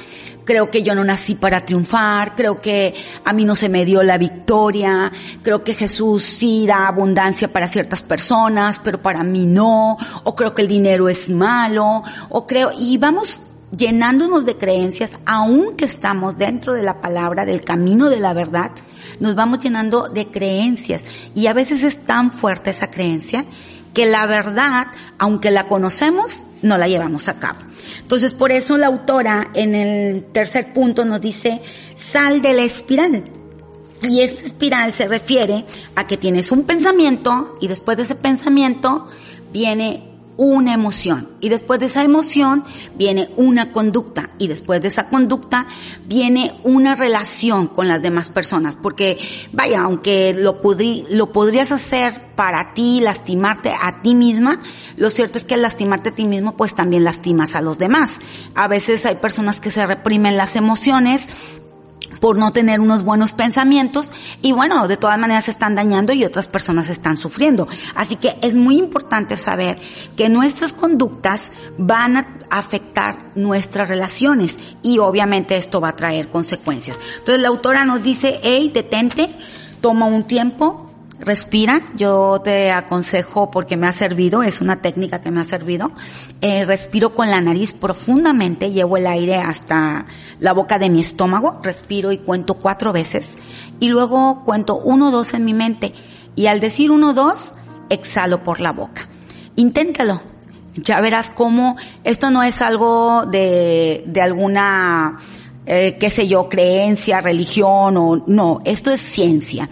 creo 0.44 0.68
que 0.68 0.82
yo 0.82 0.94
no 0.96 1.04
nací 1.04 1.36
para 1.36 1.64
triunfar, 1.64 2.34
creo 2.34 2.60
que 2.60 2.92
a 3.24 3.32
mí 3.32 3.44
no 3.44 3.54
se 3.54 3.68
me 3.68 3.84
dio 3.84 4.02
la 4.02 4.18
victoria, 4.18 5.12
creo 5.42 5.62
que 5.62 5.74
Jesús 5.74 6.24
sí 6.24 6.66
da 6.66 6.88
abundancia 6.88 7.52
para 7.52 7.68
ciertas 7.68 8.02
personas, 8.02 8.80
pero 8.82 9.00
para 9.00 9.22
mí 9.22 9.46
no, 9.46 9.96
o 10.24 10.34
creo 10.34 10.52
que 10.54 10.62
el 10.62 10.68
dinero 10.68 11.08
es 11.08 11.30
malo, 11.30 12.02
o 12.28 12.46
creo, 12.46 12.70
y 12.76 12.98
vamos 12.98 13.40
llenándonos 13.76 14.45
de 14.45 14.57
creencias, 14.57 15.12
aunque 15.26 15.85
estamos 15.85 16.37
dentro 16.37 16.75
de 16.75 16.83
la 16.83 17.00
palabra, 17.00 17.45
del 17.45 17.64
camino 17.64 18.11
de 18.11 18.21
la 18.21 18.35
verdad, 18.35 18.71
nos 19.19 19.35
vamos 19.35 19.61
llenando 19.61 20.09
de 20.09 20.29
creencias, 20.29 21.05
y 21.35 21.47
a 21.47 21.52
veces 21.52 21.83
es 21.83 22.05
tan 22.05 22.33
fuerte 22.33 22.71
esa 22.71 22.91
creencia 22.91 23.45
que 23.95 24.07
la 24.07 24.26
verdad, 24.26 24.87
aunque 25.19 25.50
la 25.50 25.67
conocemos, 25.67 26.45
no 26.62 26.79
la 26.79 26.88
llevamos 26.88 27.29
a 27.29 27.38
cabo. 27.38 27.61
Entonces, 28.00 28.35
por 28.35 28.52
eso 28.52 28.76
la 28.76 28.87
autora 28.87 29.50
en 29.55 29.75
el 29.75 30.25
tercer 30.25 30.73
punto 30.73 31.05
nos 31.05 31.21
dice, 31.21 31.61
sal 31.97 32.43
de 32.43 32.55
la 32.55 32.62
espiral. 32.62 33.25
Y 34.02 34.23
esta 34.23 34.43
espiral 34.43 34.93
se 34.93 35.09
refiere 35.09 35.64
a 35.95 36.07
que 36.07 36.17
tienes 36.17 36.50
un 36.50 36.64
pensamiento 36.64 37.57
y 37.61 37.69
después 37.69 37.97
de 37.97 38.02
ese 38.02 38.17
pensamiento 38.17 39.07
viene 39.52 40.12
una 40.36 40.74
emoción. 40.74 41.28
Y 41.40 41.48
después 41.48 41.80
de 41.80 41.86
esa 41.86 42.02
emoción 42.02 42.64
viene 42.96 43.30
una 43.36 43.72
conducta. 43.72 44.30
Y 44.38 44.48
después 44.48 44.80
de 44.82 44.88
esa 44.88 45.08
conducta 45.08 45.66
viene 46.06 46.54
una 46.64 46.94
relación 46.94 47.68
con 47.68 47.88
las 47.88 48.02
demás 48.02 48.28
personas. 48.28 48.76
Porque 48.76 49.18
vaya 49.52 49.82
aunque 49.82 50.34
lo, 50.34 50.60
lo 51.10 51.32
podrías 51.32 51.72
hacer 51.72 52.32
para 52.34 52.72
ti 52.72 53.00
lastimarte 53.00 53.72
a 53.78 54.00
ti 54.00 54.14
misma 54.14 54.58
lo 54.96 55.10
cierto 55.10 55.38
es 55.38 55.44
que 55.44 55.54
al 55.54 55.62
lastimarte 55.62 56.10
a 56.10 56.14
ti 56.14 56.24
mismo 56.24 56.56
pues 56.56 56.74
también 56.74 57.04
lastimas 57.04 57.54
a 57.54 57.60
los 57.60 57.78
demás. 57.78 58.18
A 58.54 58.68
veces 58.68 59.06
hay 59.06 59.16
personas 59.16 59.60
que 59.60 59.70
se 59.70 59.86
reprimen 59.86 60.36
las 60.36 60.56
emociones 60.56 61.28
por 62.23 62.38
no 62.38 62.52
tener 62.52 62.79
unos 62.79 63.02
buenos 63.02 63.33
pensamientos 63.33 64.12
y 64.43 64.52
bueno, 64.52 64.87
de 64.87 64.97
todas 64.97 65.19
maneras 65.19 65.47
se 65.47 65.50
están 65.50 65.75
dañando 65.75 66.12
y 66.12 66.25
otras 66.25 66.47
personas 66.47 66.88
están 66.88 67.17
sufriendo. 67.17 67.67
Así 67.97 68.14
que 68.14 68.37
es 68.43 68.55
muy 68.55 68.79
importante 68.79 69.37
saber 69.37 69.76
que 70.17 70.29
nuestras 70.29 70.73
conductas 70.73 71.50
van 71.79 72.19
a 72.19 72.26
afectar 72.49 73.32
nuestras 73.35 73.89
relaciones 73.89 74.56
y 74.82 75.00
obviamente 75.00 75.56
esto 75.56 75.80
va 75.80 75.89
a 75.89 75.97
traer 75.97 76.28
consecuencias. 76.28 76.97
Entonces 77.19 77.43
la 77.43 77.49
autora 77.49 77.85
nos 77.85 78.04
dice, 78.04 78.39
hey, 78.45 78.71
detente, 78.73 79.28
toma 79.80 80.06
un 80.06 80.23
tiempo, 80.23 80.92
respira, 81.23 81.82
yo 81.95 82.41
te 82.43 82.73
aconsejo 82.73 83.50
porque 83.50 83.76
me 83.76 83.87
ha 83.87 83.93
servido, 83.93 84.43
es 84.43 84.61
una 84.61 84.82
técnica 84.82 85.21
que 85.21 85.30
me 85.30 85.41
ha 85.41 85.45
servido, 85.45 85.93
eh, 86.41 86.65
respiro 86.65 87.15
con 87.15 87.30
la 87.30 87.41
nariz 87.41 87.73
profundamente, 87.73 88.73
llevo 88.73 88.97
el 88.97 89.06
aire 89.06 89.37
hasta 89.37 90.04
la 90.41 90.52
boca 90.52 90.80
de 90.80 90.91
mi 90.91 91.00
estómago, 91.00 91.61
respiro 91.63 92.11
y 92.11 92.19
cuento 92.19 92.54
cuatro 92.54 92.93
veces 92.93 93.37
y 93.78 93.89
luego 93.89 94.43
cuento 94.45 94.76
uno, 94.76 95.13
dos 95.13 95.35
en 95.35 95.45
mi 95.45 95.54
mente 95.54 95.93
y 96.35 96.47
al 96.47 96.58
decir 96.58 96.91
uno, 96.91 97.15
dos, 97.15 97.54
exhalo 97.89 98.43
por 98.43 98.61
la 98.61 98.73
boca. 98.73 99.08
Inténtalo. 99.56 100.21
Ya 100.75 101.00
verás 101.02 101.30
cómo 101.30 101.76
esto 102.02 102.30
no 102.30 102.43
es 102.43 102.63
algo 102.63 103.26
de, 103.26 104.04
de 104.06 104.23
alguna, 104.23 105.19
eh, 105.67 105.99
qué 106.00 106.08
sé 106.08 106.26
yo, 106.26 106.49
creencia, 106.49 107.21
religión 107.21 107.99
o 107.99 108.25
no, 108.26 108.61
esto 108.65 108.91
es 108.91 109.00
ciencia. 109.02 109.69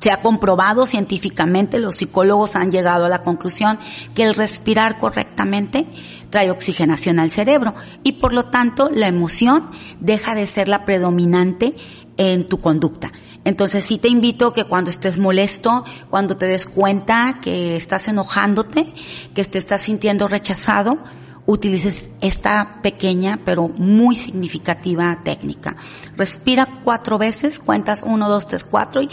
Se 0.00 0.10
ha 0.10 0.22
comprobado 0.22 0.86
científicamente, 0.86 1.78
los 1.78 1.96
psicólogos 1.96 2.56
han 2.56 2.70
llegado 2.70 3.06
a 3.06 3.08
la 3.08 3.22
conclusión 3.22 3.78
que 4.14 4.24
el 4.24 4.34
respirar 4.34 4.98
correctamente 4.98 5.86
trae 6.30 6.50
oxigenación 6.50 7.18
al 7.18 7.30
cerebro 7.30 7.74
y 8.02 8.12
por 8.12 8.32
lo 8.32 8.46
tanto 8.46 8.90
la 8.92 9.08
emoción 9.08 9.70
deja 9.98 10.34
de 10.34 10.46
ser 10.46 10.68
la 10.68 10.84
predominante 10.84 11.74
en 12.16 12.48
tu 12.48 12.58
conducta. 12.58 13.12
Entonces 13.44 13.84
sí 13.84 13.98
te 13.98 14.08
invito 14.08 14.52
que 14.52 14.64
cuando 14.64 14.90
estés 14.90 15.18
molesto, 15.18 15.84
cuando 16.10 16.36
te 16.36 16.46
des 16.46 16.66
cuenta 16.66 17.38
que 17.40 17.76
estás 17.76 18.08
enojándote, 18.08 18.92
que 19.34 19.44
te 19.44 19.58
estás 19.58 19.82
sintiendo 19.82 20.28
rechazado, 20.28 20.98
utilices 21.46 22.10
esta 22.20 22.82
pequeña 22.82 23.40
pero 23.44 23.68
muy 23.68 24.16
significativa 24.16 25.18
técnica. 25.24 25.76
Respira 26.16 26.80
cuatro 26.84 27.16
veces, 27.16 27.58
cuentas 27.58 28.02
uno, 28.04 28.28
dos, 28.28 28.46
tres, 28.46 28.64
cuatro 28.64 29.00
y 29.00 29.08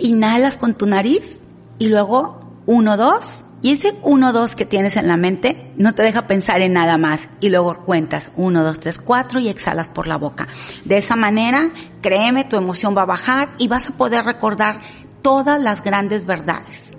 inhalas 0.00 0.56
con 0.56 0.74
tu 0.74 0.86
nariz 0.86 1.44
y 1.78 1.88
luego 1.88 2.38
uno, 2.66 2.96
dos, 2.96 3.44
y 3.62 3.72
ese 3.72 3.96
uno, 4.02 4.32
dos 4.32 4.54
que 4.54 4.66
tienes 4.66 4.96
en 4.96 5.08
la 5.08 5.16
mente 5.16 5.72
no 5.76 5.94
te 5.94 6.02
deja 6.02 6.26
pensar 6.26 6.60
en 6.60 6.74
nada 6.74 6.98
más 6.98 7.28
y 7.40 7.48
luego 7.48 7.82
cuentas 7.84 8.30
uno, 8.36 8.62
dos, 8.62 8.80
tres, 8.80 8.98
cuatro 8.98 9.40
y 9.40 9.48
exhalas 9.48 9.88
por 9.88 10.06
la 10.06 10.18
boca. 10.18 10.46
De 10.84 10.98
esa 10.98 11.16
manera, 11.16 11.70
créeme, 12.02 12.44
tu 12.44 12.56
emoción 12.56 12.96
va 12.96 13.02
a 13.02 13.06
bajar 13.06 13.50
y 13.58 13.68
vas 13.68 13.90
a 13.90 13.94
poder 13.94 14.24
recordar 14.24 14.78
todas 15.22 15.60
las 15.60 15.82
grandes 15.82 16.26
verdades. 16.26 16.96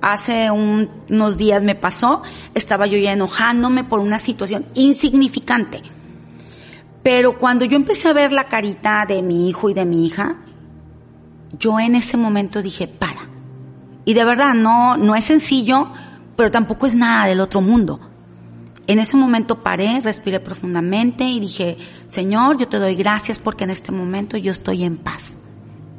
Hace 0.00 0.50
unos 0.50 1.36
días 1.36 1.62
me 1.62 1.74
pasó, 1.74 2.22
estaba 2.54 2.86
yo 2.86 2.98
ya 2.98 3.12
enojándome 3.12 3.84
por 3.84 4.00
una 4.00 4.18
situación 4.18 4.64
insignificante. 4.74 5.82
Pero 7.02 7.38
cuando 7.38 7.64
yo 7.64 7.76
empecé 7.76 8.08
a 8.08 8.12
ver 8.12 8.32
la 8.32 8.44
carita 8.44 9.04
de 9.06 9.22
mi 9.22 9.48
hijo 9.48 9.70
y 9.70 9.74
de 9.74 9.84
mi 9.84 10.06
hija, 10.06 10.36
yo 11.52 11.78
en 11.80 11.94
ese 11.94 12.16
momento 12.16 12.62
dije, 12.62 12.88
para. 12.88 13.28
Y 14.04 14.14
de 14.14 14.24
verdad, 14.24 14.54
no, 14.54 14.96
no 14.96 15.14
es 15.14 15.24
sencillo, 15.24 15.88
pero 16.36 16.50
tampoco 16.50 16.86
es 16.86 16.94
nada 16.94 17.26
del 17.26 17.40
otro 17.40 17.60
mundo. 17.60 18.00
En 18.86 18.98
ese 18.98 19.16
momento 19.16 19.62
paré, 19.62 20.00
respiré 20.00 20.40
profundamente 20.40 21.24
y 21.24 21.40
dije, 21.40 21.76
Señor, 22.08 22.56
yo 22.56 22.68
te 22.68 22.78
doy 22.78 22.94
gracias 22.94 23.38
porque 23.38 23.64
en 23.64 23.70
este 23.70 23.92
momento 23.92 24.36
yo 24.36 24.50
estoy 24.50 24.84
en 24.84 24.96
paz. 24.96 25.40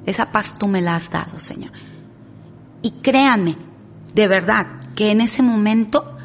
Esa 0.05 0.31
paz 0.31 0.55
tú 0.57 0.67
me 0.67 0.81
la 0.81 0.95
has 0.95 1.11
dado, 1.11 1.37
Señor. 1.37 1.71
Y 2.81 2.91
créanme, 2.91 3.55
de 4.15 4.27
verdad, 4.27 4.67
que 4.95 5.11
en 5.11 5.21
ese 5.21 5.43
momento 5.43 6.17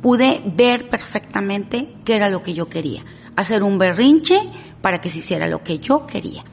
pude 0.00 0.40
ver 0.54 0.88
perfectamente 0.88 1.96
qué 2.04 2.14
era 2.14 2.28
lo 2.28 2.42
que 2.42 2.54
yo 2.54 2.68
quería. 2.68 3.02
Hacer 3.34 3.64
un 3.64 3.78
berrinche 3.78 4.38
para 4.80 5.00
que 5.00 5.10
se 5.10 5.18
hiciera 5.18 5.48
lo 5.48 5.62
que 5.62 5.80
yo 5.80 6.06
quería 6.06 6.44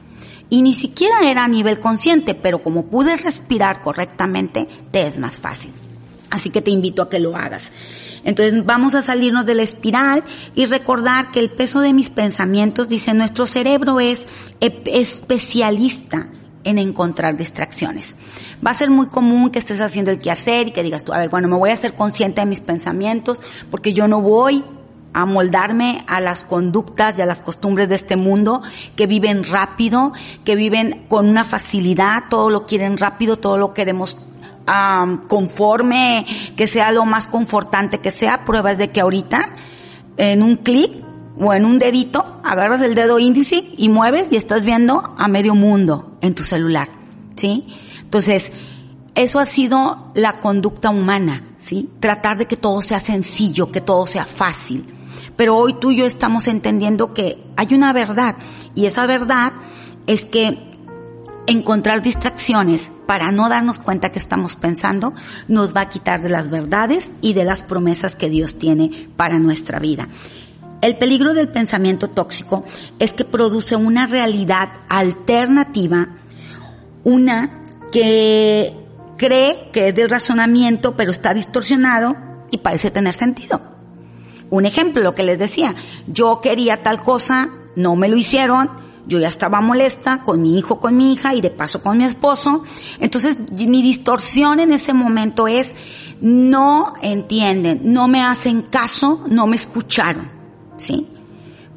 y 0.52 0.60
ni 0.60 0.74
siquiera 0.74 1.14
era 1.22 1.44
a 1.44 1.48
nivel 1.48 1.80
consciente, 1.80 2.34
pero 2.34 2.60
como 2.60 2.84
pude 2.84 3.16
respirar 3.16 3.80
correctamente, 3.80 4.68
te 4.90 5.06
es 5.06 5.18
más 5.18 5.38
fácil. 5.38 5.72
Así 6.28 6.50
que 6.50 6.60
te 6.60 6.70
invito 6.70 7.00
a 7.00 7.08
que 7.08 7.20
lo 7.20 7.34
hagas. 7.34 7.70
Entonces 8.22 8.62
vamos 8.66 8.94
a 8.94 9.00
salirnos 9.00 9.46
de 9.46 9.54
la 9.54 9.62
espiral 9.62 10.22
y 10.54 10.66
recordar 10.66 11.30
que 11.30 11.40
el 11.40 11.48
peso 11.48 11.80
de 11.80 11.94
mis 11.94 12.10
pensamientos, 12.10 12.90
dice, 12.90 13.14
nuestro 13.14 13.46
cerebro 13.46 13.98
es 13.98 14.26
especialista 14.60 16.28
en 16.64 16.76
encontrar 16.76 17.34
distracciones. 17.34 18.14
Va 18.64 18.72
a 18.72 18.74
ser 18.74 18.90
muy 18.90 19.06
común 19.06 19.50
que 19.50 19.58
estés 19.58 19.80
haciendo 19.80 20.10
el 20.10 20.18
quehacer 20.18 20.68
y 20.68 20.72
que 20.72 20.82
digas 20.82 21.02
tú, 21.02 21.14
a 21.14 21.18
ver, 21.18 21.30
bueno, 21.30 21.48
me 21.48 21.56
voy 21.56 21.70
a 21.70 21.76
ser 21.78 21.94
consciente 21.94 22.42
de 22.42 22.46
mis 22.46 22.60
pensamientos 22.60 23.40
porque 23.70 23.94
yo 23.94 24.06
no 24.06 24.20
voy 24.20 24.62
a 25.14 25.26
moldarme 25.26 26.04
a 26.06 26.20
las 26.20 26.44
conductas 26.44 27.18
y 27.18 27.22
a 27.22 27.26
las 27.26 27.42
costumbres 27.42 27.88
de 27.88 27.96
este 27.96 28.16
mundo, 28.16 28.62
que 28.96 29.06
viven 29.06 29.44
rápido, 29.44 30.12
que 30.44 30.56
viven 30.56 31.06
con 31.08 31.28
una 31.28 31.44
facilidad, 31.44 32.24
todo 32.30 32.50
lo 32.50 32.66
quieren 32.66 32.96
rápido, 32.98 33.38
todo 33.38 33.58
lo 33.58 33.74
queremos 33.74 34.16
conforme, 35.28 36.24
que 36.56 36.68
sea 36.68 36.92
lo 36.92 37.04
más 37.04 37.26
confortante 37.26 37.98
que 37.98 38.10
sea. 38.10 38.44
Pruebas 38.44 38.78
de 38.78 38.90
que 38.90 39.00
ahorita, 39.00 39.52
en 40.16 40.42
un 40.42 40.56
clic 40.56 41.04
o 41.38 41.52
en 41.52 41.64
un 41.64 41.78
dedito, 41.78 42.40
agarras 42.44 42.80
el 42.82 42.94
dedo 42.94 43.18
índice 43.18 43.70
y 43.76 43.88
mueves 43.88 44.28
y 44.30 44.36
estás 44.36 44.62
viendo 44.62 45.14
a 45.18 45.28
medio 45.28 45.54
mundo 45.54 46.12
en 46.20 46.34
tu 46.34 46.42
celular. 46.42 46.88
¿Sí? 47.34 47.66
Entonces, 48.02 48.52
eso 49.14 49.40
ha 49.40 49.46
sido 49.46 50.10
la 50.14 50.40
conducta 50.40 50.90
humana, 50.90 51.44
¿sí? 51.58 51.90
Tratar 52.00 52.38
de 52.38 52.46
que 52.46 52.56
todo 52.56 52.80
sea 52.82 53.00
sencillo, 53.00 53.70
que 53.70 53.80
todo 53.80 54.06
sea 54.06 54.24
fácil. 54.24 54.86
Pero 55.36 55.56
hoy 55.56 55.74
tú 55.74 55.90
y 55.90 55.96
yo 55.96 56.06
estamos 56.06 56.48
entendiendo 56.48 57.14
que 57.14 57.42
hay 57.56 57.74
una 57.74 57.92
verdad 57.92 58.36
y 58.74 58.86
esa 58.86 59.06
verdad 59.06 59.52
es 60.06 60.24
que 60.24 60.72
encontrar 61.46 62.02
distracciones 62.02 62.90
para 63.06 63.32
no 63.32 63.48
darnos 63.48 63.78
cuenta 63.78 64.12
que 64.12 64.18
estamos 64.18 64.56
pensando 64.56 65.12
nos 65.48 65.74
va 65.74 65.82
a 65.82 65.88
quitar 65.88 66.22
de 66.22 66.28
las 66.28 66.50
verdades 66.50 67.14
y 67.20 67.34
de 67.34 67.44
las 67.44 67.62
promesas 67.62 68.16
que 68.16 68.28
Dios 68.28 68.58
tiene 68.58 69.08
para 69.16 69.38
nuestra 69.38 69.78
vida. 69.78 70.08
El 70.80 70.98
peligro 70.98 71.32
del 71.34 71.48
pensamiento 71.48 72.08
tóxico 72.08 72.64
es 72.98 73.12
que 73.12 73.24
produce 73.24 73.76
una 73.76 74.06
realidad 74.06 74.68
alternativa, 74.88 76.08
una 77.04 77.62
que 77.92 78.76
cree 79.16 79.70
que 79.72 79.88
es 79.88 79.94
del 79.94 80.10
razonamiento, 80.10 80.96
pero 80.96 81.12
está 81.12 81.34
distorsionado 81.34 82.16
y 82.50 82.58
parece 82.58 82.90
tener 82.90 83.14
sentido. 83.14 83.60
Un 84.52 84.66
ejemplo, 84.66 85.02
lo 85.02 85.14
que 85.14 85.22
les 85.22 85.38
decía, 85.38 85.74
yo 86.06 86.42
quería 86.42 86.82
tal 86.82 87.02
cosa, 87.02 87.48
no 87.74 87.96
me 87.96 88.10
lo 88.10 88.18
hicieron, 88.18 88.68
yo 89.06 89.18
ya 89.18 89.28
estaba 89.28 89.62
molesta 89.62 90.22
con 90.22 90.42
mi 90.42 90.58
hijo, 90.58 90.78
con 90.78 90.94
mi 90.94 91.14
hija 91.14 91.34
y 91.34 91.40
de 91.40 91.48
paso 91.48 91.80
con 91.80 91.96
mi 91.96 92.04
esposo. 92.04 92.62
Entonces 93.00 93.38
mi 93.50 93.80
distorsión 93.80 94.60
en 94.60 94.74
ese 94.74 94.92
momento 94.92 95.48
es, 95.48 95.74
no 96.20 96.92
entienden, 97.00 97.80
no 97.82 98.08
me 98.08 98.22
hacen 98.22 98.60
caso, 98.60 99.24
no 99.26 99.46
me 99.46 99.56
escucharon, 99.56 100.30
¿sí? 100.76 101.08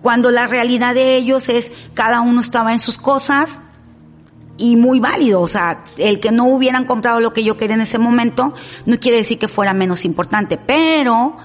Cuando 0.02 0.30
la 0.30 0.46
realidad 0.46 0.96
de 0.96 1.16
ellos 1.16 1.48
es, 1.48 1.72
cada 1.94 2.20
uno 2.20 2.42
estaba 2.42 2.74
en 2.74 2.80
sus 2.80 2.98
cosas, 2.98 3.62
y 4.58 4.76
muy 4.76 5.00
válido. 5.00 5.40
O 5.40 5.48
sea, 5.48 5.86
el 5.98 6.20
que 6.20 6.34
no 6.34 6.46
hubieran 6.48 6.84
comprado 6.84 7.22
lo 7.22 7.32
que 7.32 7.46
yo 7.46 7.56
quería 7.56 7.76
en 7.76 7.82
ese 7.82 8.00
momento 8.00 8.54
no 8.86 9.00
quiere 9.00 9.18
decir 9.18 9.40
que 9.40 9.48
fuera 9.48 9.74
menos 9.74 10.04
importante, 10.04 10.58
pero 10.58 11.38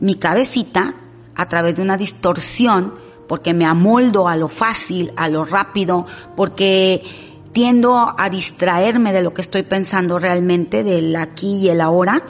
mi 0.00 0.16
cabecita, 0.16 0.94
a 1.34 1.48
través 1.48 1.76
de 1.76 1.82
una 1.82 1.96
distorsión, 1.96 2.94
porque 3.28 3.54
me 3.54 3.66
amoldo 3.66 4.28
a 4.28 4.36
lo 4.36 4.48
fácil, 4.48 5.12
a 5.16 5.28
lo 5.28 5.44
rápido, 5.44 6.06
porque 6.36 7.02
tiendo 7.52 8.14
a 8.16 8.28
distraerme 8.28 9.12
de 9.12 9.22
lo 9.22 9.34
que 9.34 9.42
estoy 9.42 9.62
pensando 9.62 10.18
realmente, 10.18 10.84
del 10.84 11.16
aquí 11.16 11.58
y 11.58 11.68
el 11.68 11.80
ahora, 11.80 12.22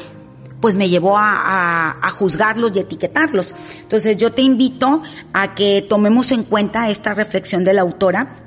pues 0.61 0.77
me 0.77 0.89
llevó 0.89 1.19
a, 1.19 1.99
a, 2.01 2.11
juzgarlos 2.11 2.73
y 2.75 2.79
etiquetarlos. 2.79 3.55
Entonces 3.83 4.17
yo 4.17 4.33
te 4.33 4.43
invito 4.43 5.03
a 5.33 5.55
que 5.55 5.85
tomemos 5.87 6.33
en 6.33 6.45
cuenta 6.45 6.89
esta 6.89 7.13
reflexión 7.15 7.65
de 7.65 7.75
la 7.75 7.83
autora 7.83 8.47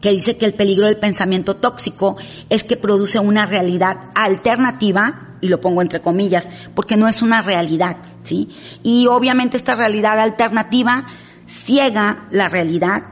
que 0.00 0.10
dice 0.10 0.36
que 0.36 0.46
el 0.46 0.54
peligro 0.54 0.86
del 0.86 0.98
pensamiento 0.98 1.56
tóxico 1.56 2.16
es 2.50 2.64
que 2.64 2.76
produce 2.76 3.18
una 3.18 3.46
realidad 3.46 3.96
alternativa, 4.14 5.25
y 5.40 5.48
lo 5.48 5.60
pongo 5.60 5.82
entre 5.82 6.00
comillas, 6.00 6.48
porque 6.74 6.96
no 6.96 7.08
es 7.08 7.22
una 7.22 7.42
realidad, 7.42 7.96
¿sí? 8.22 8.48
Y 8.82 9.06
obviamente 9.06 9.56
esta 9.56 9.74
realidad 9.74 10.18
alternativa 10.18 11.06
ciega 11.46 12.26
la 12.30 12.48
realidad 12.48 13.04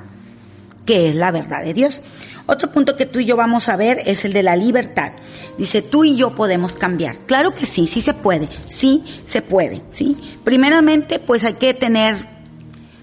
que 0.85 1.09
es 1.09 1.15
la 1.15 1.31
verdad 1.31 1.65
de 1.65 1.75
Dios. 1.75 2.03
Otro 2.47 2.71
punto 2.71 2.97
que 2.97 3.07
tú 3.07 3.21
y 3.21 3.25
yo 3.25 3.37
vamos 3.37 3.69
a 3.69 3.77
ver 3.77 4.03
es 4.05 4.25
el 4.25 4.35
de 4.35 4.43
la 4.43 4.55
libertad. 4.55 5.13
Dice, 5.57 5.81
tú 5.81 6.05
y 6.05 6.15
yo 6.15 6.35
podemos 6.35 6.75
cambiar. 6.75 7.21
Claro 7.27 7.55
que 7.55 7.65
sí, 7.65 7.87
sí 7.87 8.03
se 8.03 8.13
puede, 8.13 8.49
sí 8.69 9.03
se 9.25 9.41
puede, 9.41 9.83
¿sí? 9.91 10.17
Primeramente, 10.45 11.19
pues 11.19 11.45
hay 11.45 11.55
que 11.55 11.73
tener 11.73 12.29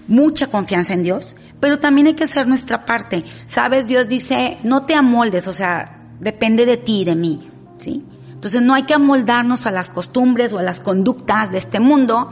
mucha 0.06 0.46
confianza 0.46 0.92
en 0.92 1.02
Dios, 1.02 1.34
pero 1.58 1.80
también 1.80 2.06
hay 2.06 2.14
que 2.14 2.24
hacer 2.24 2.46
nuestra 2.46 2.84
parte. 2.84 3.24
Sabes, 3.46 3.86
Dios 3.86 4.06
dice, 4.06 4.58
no 4.62 4.84
te 4.84 4.94
amoldes, 4.94 5.48
o 5.48 5.52
sea, 5.52 6.08
depende 6.20 6.64
de 6.64 6.76
ti 6.76 7.00
y 7.00 7.04
de 7.04 7.14
mí, 7.16 7.40
¿sí? 7.78 8.04
Entonces 8.42 8.60
no 8.60 8.74
hay 8.74 8.82
que 8.82 8.94
amoldarnos 8.94 9.66
a 9.66 9.70
las 9.70 9.88
costumbres 9.88 10.52
o 10.52 10.58
a 10.58 10.64
las 10.64 10.80
conductas 10.80 11.52
de 11.52 11.58
este 11.58 11.78
mundo, 11.78 12.28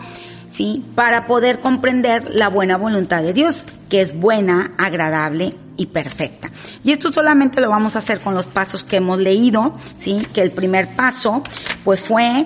¿sí? 0.51 0.85
Para 0.97 1.29
poder 1.29 1.61
comprender 1.61 2.35
la 2.35 2.49
buena 2.49 2.77
voluntad 2.77 3.23
de 3.23 3.33
Dios, 3.33 3.65
que 3.89 4.01
es 4.01 4.19
buena, 4.19 4.73
agradable 4.77 5.55
y 5.77 5.87
perfecta. 5.87 6.51
Y 6.83 6.91
esto 6.91 7.13
solamente 7.13 7.61
lo 7.61 7.71
vamos 7.71 7.95
a 7.95 8.01
hacer 8.01 8.19
con 8.19 8.35
los 8.35 8.49
pasos 8.49 8.83
que 8.83 8.97
hemos 8.97 9.21
leído, 9.21 9.77
¿sí? 9.99 10.27
Que 10.35 10.43
el 10.43 10.51
primer 10.51 10.97
paso, 10.97 11.45
pues 11.85 12.03
fue, 12.03 12.45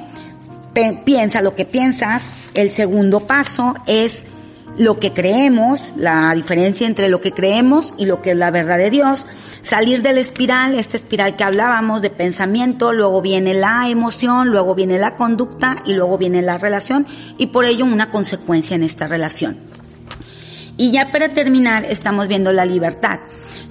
piensa 1.06 1.40
lo 1.40 1.54
que 1.54 1.64
piensas. 1.64 2.32
El 2.52 2.70
segundo 2.70 3.20
paso 3.20 3.74
es 3.86 4.26
lo 4.78 4.98
que 4.98 5.12
creemos, 5.12 5.94
la 5.96 6.34
diferencia 6.34 6.86
entre 6.86 7.08
lo 7.08 7.20
que 7.20 7.32
creemos 7.32 7.94
y 7.96 8.06
lo 8.06 8.22
que 8.22 8.32
es 8.32 8.36
la 8.36 8.50
verdad 8.50 8.78
de 8.78 8.90
Dios, 8.90 9.26
salir 9.62 10.02
de 10.02 10.12
la 10.12 10.20
espiral, 10.20 10.74
esta 10.74 10.96
espiral 10.96 11.36
que 11.36 11.44
hablábamos 11.44 12.02
de 12.02 12.10
pensamiento, 12.10 12.92
luego 12.92 13.22
viene 13.22 13.54
la 13.54 13.88
emoción, 13.88 14.48
luego 14.48 14.74
viene 14.74 14.98
la 14.98 15.16
conducta 15.16 15.76
y 15.86 15.94
luego 15.94 16.18
viene 16.18 16.42
la 16.42 16.58
relación 16.58 17.06
y 17.38 17.46
por 17.46 17.64
ello 17.64 17.84
una 17.84 18.10
consecuencia 18.10 18.74
en 18.74 18.82
esta 18.82 19.06
relación. 19.06 19.58
Y 20.76 20.90
ya 20.90 21.12
para 21.12 21.28
terminar 21.28 21.84
estamos 21.84 22.26
viendo 22.26 22.52
la 22.52 22.64
libertad. 22.64 23.20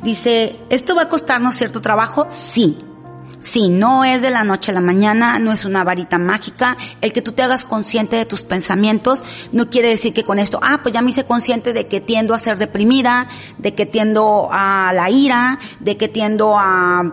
Dice, 0.04 0.56
¿esto 0.70 0.96
va 0.96 1.04
a 1.04 1.10
costarnos 1.10 1.56
cierto 1.56 1.82
trabajo? 1.82 2.28
Sí, 2.30 2.78
Sí, 3.44 3.68
no 3.68 4.06
es 4.06 4.22
de 4.22 4.30
la 4.30 4.46
noche 4.46 4.72
a 4.72 4.74
la 4.74 4.80
mañana, 4.80 5.38
no 5.38 5.52
es 5.52 5.66
una 5.66 5.84
varita 5.84 6.18
mágica. 6.18 6.78
El 7.02 7.12
que 7.12 7.22
tú 7.22 7.34
te 7.34 7.44
hagas 7.44 7.66
consciente 7.66 8.16
de 8.16 8.26
tus 8.26 8.42
pensamientos 8.42 9.22
no 9.52 9.70
quiere 9.70 9.90
decir 9.90 10.14
que 10.14 10.24
con 10.24 10.40
esto, 10.40 10.60
ah, 10.64 10.80
pues 10.82 10.94
ya 10.94 11.02
me 11.02 11.12
hice 11.12 11.26
consciente 11.26 11.74
de 11.74 11.88
que 11.88 12.00
tiendo 12.00 12.34
a 12.34 12.40
ser 12.40 12.58
deprimida, 12.58 13.28
de 13.58 13.76
que 13.76 13.86
tiendo 13.86 14.48
a 14.50 14.94
la 14.96 15.10
ira, 15.10 15.60
de 15.82 15.98
que 15.98 16.08
tiendo 16.08 16.58
a, 16.58 17.04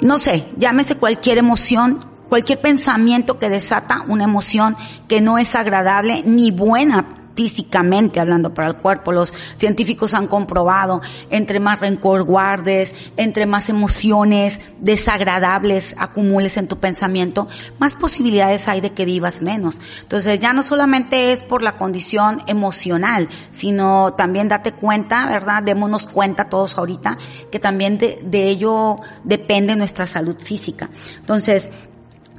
no 0.00 0.18
sé, 0.18 0.46
llámese 0.56 0.96
cualquier 0.96 1.36
emoción, 1.36 2.06
cualquier 2.30 2.60
pensamiento 2.60 3.38
que 3.38 3.50
desata 3.50 4.04
una 4.08 4.24
emoción 4.24 4.78
que 5.08 5.20
no 5.20 5.36
es 5.36 5.54
agradable 5.54 6.22
ni 6.24 6.52
buena 6.52 7.17
físicamente 7.38 8.18
hablando 8.18 8.52
para 8.52 8.66
el 8.66 8.74
cuerpo. 8.74 9.12
Los 9.12 9.32
científicos 9.58 10.12
han 10.12 10.26
comprobado, 10.26 11.00
entre 11.30 11.60
más 11.60 11.78
rencor 11.78 12.24
guardes, 12.24 13.12
entre 13.16 13.46
más 13.46 13.68
emociones 13.68 14.58
desagradables 14.80 15.94
acumules 15.98 16.56
en 16.56 16.66
tu 16.66 16.80
pensamiento, 16.80 17.46
más 17.78 17.94
posibilidades 17.94 18.66
hay 18.66 18.80
de 18.80 18.92
que 18.92 19.04
vivas 19.04 19.40
menos. 19.40 19.80
Entonces 20.02 20.40
ya 20.40 20.52
no 20.52 20.64
solamente 20.64 21.30
es 21.30 21.44
por 21.44 21.62
la 21.62 21.76
condición 21.76 22.42
emocional, 22.48 23.28
sino 23.52 24.14
también 24.14 24.48
date 24.48 24.72
cuenta, 24.72 25.26
¿verdad? 25.26 25.62
Démonos 25.62 26.08
cuenta 26.08 26.46
todos 26.46 26.76
ahorita 26.76 27.18
que 27.52 27.60
también 27.60 27.98
de, 27.98 28.18
de 28.24 28.48
ello 28.48 28.96
depende 29.22 29.76
nuestra 29.76 30.06
salud 30.06 30.38
física. 30.40 30.90
Entonces, 31.20 31.70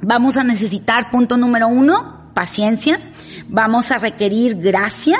vamos 0.02 0.36
a 0.36 0.44
necesitar, 0.44 1.08
punto 1.08 1.38
número 1.38 1.68
uno, 1.68 2.19
paciencia 2.34 3.00
vamos 3.48 3.90
a 3.90 3.98
requerir 3.98 4.56
gracia, 4.56 5.18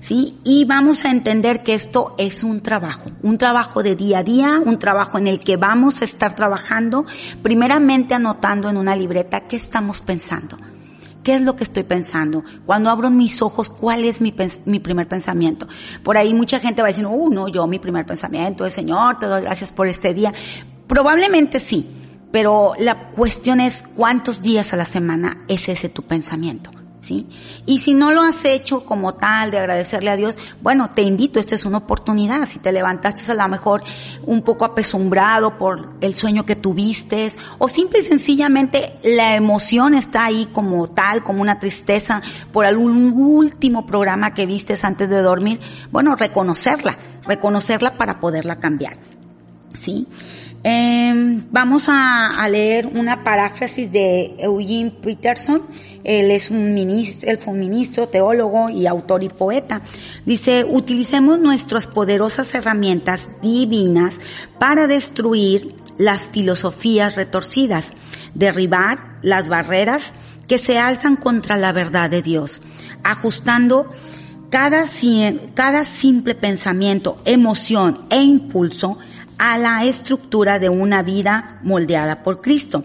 ¿sí? 0.00 0.38
Y 0.44 0.64
vamos 0.64 1.04
a 1.04 1.10
entender 1.10 1.62
que 1.62 1.74
esto 1.74 2.14
es 2.18 2.44
un 2.44 2.60
trabajo, 2.60 3.10
un 3.22 3.38
trabajo 3.38 3.82
de 3.82 3.96
día 3.96 4.18
a 4.18 4.22
día, 4.22 4.60
un 4.64 4.78
trabajo 4.78 5.18
en 5.18 5.26
el 5.26 5.40
que 5.40 5.56
vamos 5.56 6.02
a 6.02 6.04
estar 6.04 6.36
trabajando, 6.36 7.04
primeramente 7.42 8.14
anotando 8.14 8.68
en 8.68 8.76
una 8.76 8.96
libreta 8.96 9.40
qué 9.40 9.56
estamos 9.56 10.00
pensando. 10.00 10.56
¿Qué 11.22 11.36
es 11.36 11.42
lo 11.42 11.56
que 11.56 11.64
estoy 11.64 11.84
pensando? 11.84 12.44
Cuando 12.66 12.90
abro 12.90 13.08
mis 13.08 13.40
ojos, 13.40 13.70
¿cuál 13.70 14.04
es 14.04 14.20
mi, 14.20 14.34
mi 14.66 14.78
primer 14.78 15.08
pensamiento? 15.08 15.66
Por 16.02 16.18
ahí 16.18 16.34
mucha 16.34 16.60
gente 16.60 16.82
va 16.82 16.88
diciendo, 16.88 17.12
uh, 17.12 17.30
no, 17.30 17.48
yo 17.48 17.66
mi 17.66 17.78
primer 17.78 18.04
pensamiento 18.04 18.66
es, 18.66 18.74
Señor, 18.74 19.18
te 19.18 19.24
doy 19.24 19.40
gracias 19.40 19.72
por 19.72 19.86
este 19.86 20.12
día. 20.12 20.34
Probablemente 20.86 21.60
sí, 21.60 21.88
pero 22.34 22.72
la 22.80 23.10
cuestión 23.10 23.60
es 23.60 23.84
cuántos 23.94 24.42
días 24.42 24.72
a 24.72 24.76
la 24.76 24.84
semana 24.84 25.42
es 25.46 25.68
ese 25.68 25.88
tu 25.88 26.02
pensamiento. 26.02 26.68
¿sí? 26.98 27.28
Y 27.64 27.78
si 27.78 27.94
no 27.94 28.10
lo 28.10 28.22
has 28.22 28.44
hecho 28.44 28.84
como 28.84 29.14
tal 29.14 29.52
de 29.52 29.60
agradecerle 29.60 30.10
a 30.10 30.16
Dios, 30.16 30.36
bueno, 30.60 30.90
te 30.90 31.02
invito, 31.02 31.38
esta 31.38 31.54
es 31.54 31.64
una 31.64 31.78
oportunidad. 31.78 32.44
Si 32.46 32.58
te 32.58 32.72
levantaste 32.72 33.30
a 33.30 33.36
lo 33.36 33.46
mejor 33.46 33.84
un 34.24 34.42
poco 34.42 34.64
apesumbrado 34.64 35.56
por 35.56 35.92
el 36.00 36.16
sueño 36.16 36.44
que 36.44 36.56
tuviste, 36.56 37.32
o 37.58 37.68
simple 37.68 38.00
y 38.00 38.02
sencillamente 38.02 38.98
la 39.04 39.36
emoción 39.36 39.94
está 39.94 40.24
ahí 40.24 40.48
como 40.52 40.88
tal, 40.88 41.22
como 41.22 41.40
una 41.40 41.60
tristeza 41.60 42.20
por 42.50 42.66
algún 42.66 43.12
último 43.12 43.86
programa 43.86 44.34
que 44.34 44.44
vistes 44.44 44.84
antes 44.84 45.08
de 45.08 45.18
dormir, 45.18 45.60
bueno, 45.92 46.16
reconocerla, 46.16 46.98
reconocerla 47.28 47.96
para 47.96 48.18
poderla 48.18 48.58
cambiar. 48.58 48.96
¿Sí? 49.72 50.08
Eh, 50.66 51.42
vamos 51.50 51.90
a, 51.90 52.48
leer 52.48 52.86
una 52.86 53.22
paráfrasis 53.22 53.92
de 53.92 54.34
Eugene 54.38 54.90
Peterson. 54.90 55.62
Él 56.04 56.30
es 56.30 56.50
un 56.50 56.72
ministro, 56.72 57.30
él 57.30 57.36
fue 57.36 57.52
un 57.52 57.60
ministro, 57.60 58.08
teólogo 58.08 58.70
y 58.70 58.86
autor 58.86 59.22
y 59.22 59.28
poeta. 59.28 59.82
Dice, 60.24 60.64
utilicemos 60.66 61.38
nuestras 61.38 61.86
poderosas 61.86 62.54
herramientas 62.54 63.28
divinas 63.42 64.18
para 64.58 64.86
destruir 64.86 65.76
las 65.98 66.30
filosofías 66.30 67.14
retorcidas, 67.14 67.92
derribar 68.34 69.18
las 69.20 69.48
barreras 69.48 70.12
que 70.48 70.58
se 70.58 70.78
alzan 70.78 71.16
contra 71.16 71.58
la 71.58 71.72
verdad 71.72 72.08
de 72.08 72.22
Dios, 72.22 72.62
ajustando 73.02 73.90
cada 74.48 74.86
simple 75.84 76.34
pensamiento, 76.34 77.20
emoción 77.26 78.06
e 78.08 78.22
impulso 78.22 78.98
a 79.38 79.58
la 79.58 79.84
estructura 79.84 80.58
de 80.58 80.68
una 80.68 81.02
vida 81.02 81.58
moldeada 81.62 82.22
por 82.22 82.40
Cristo. 82.40 82.84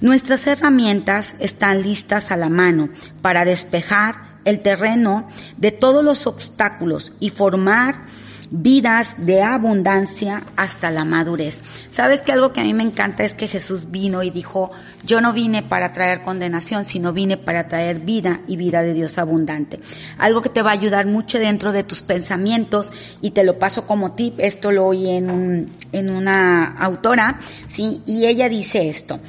Nuestras 0.00 0.46
herramientas 0.46 1.34
están 1.38 1.82
listas 1.82 2.30
a 2.30 2.36
la 2.36 2.48
mano 2.48 2.88
para 3.22 3.44
despejar 3.44 4.30
el 4.44 4.60
terreno 4.60 5.28
de 5.56 5.72
todos 5.72 6.04
los 6.04 6.26
obstáculos 6.26 7.12
y 7.20 7.30
formar 7.30 8.02
vidas 8.50 9.14
de 9.18 9.42
abundancia 9.42 10.42
hasta 10.56 10.90
la 10.90 11.04
madurez. 11.04 11.60
Sabes 11.90 12.22
que 12.22 12.32
algo 12.32 12.52
que 12.52 12.60
a 12.60 12.64
mí 12.64 12.74
me 12.74 12.82
encanta 12.82 13.24
es 13.24 13.32
que 13.32 13.48
Jesús 13.48 13.90
vino 13.90 14.22
y 14.22 14.30
dijo, 14.30 14.70
yo 15.04 15.20
no 15.20 15.32
vine 15.32 15.62
para 15.62 15.92
traer 15.92 16.22
condenación, 16.22 16.84
sino 16.84 17.12
vine 17.12 17.36
para 17.36 17.68
traer 17.68 18.00
vida 18.00 18.40
y 18.46 18.56
vida 18.56 18.82
de 18.82 18.92
Dios 18.92 19.18
abundante. 19.18 19.80
Algo 20.18 20.42
que 20.42 20.48
te 20.48 20.62
va 20.62 20.70
a 20.70 20.74
ayudar 20.74 21.06
mucho 21.06 21.38
dentro 21.38 21.72
de 21.72 21.84
tus 21.84 22.02
pensamientos 22.02 22.90
y 23.20 23.30
te 23.30 23.44
lo 23.44 23.58
paso 23.58 23.86
como 23.86 24.12
tip, 24.12 24.40
esto 24.40 24.72
lo 24.72 24.86
oí 24.86 25.08
en, 25.08 25.30
un, 25.30 25.72
en 25.92 26.10
una 26.10 26.64
autora, 26.64 27.38
¿sí? 27.68 28.02
Y 28.06 28.26
ella 28.26 28.48
dice 28.48 28.88
esto, 28.88 29.20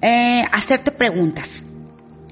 eh, 0.00 0.44
hacerte 0.52 0.92
preguntas. 0.92 1.64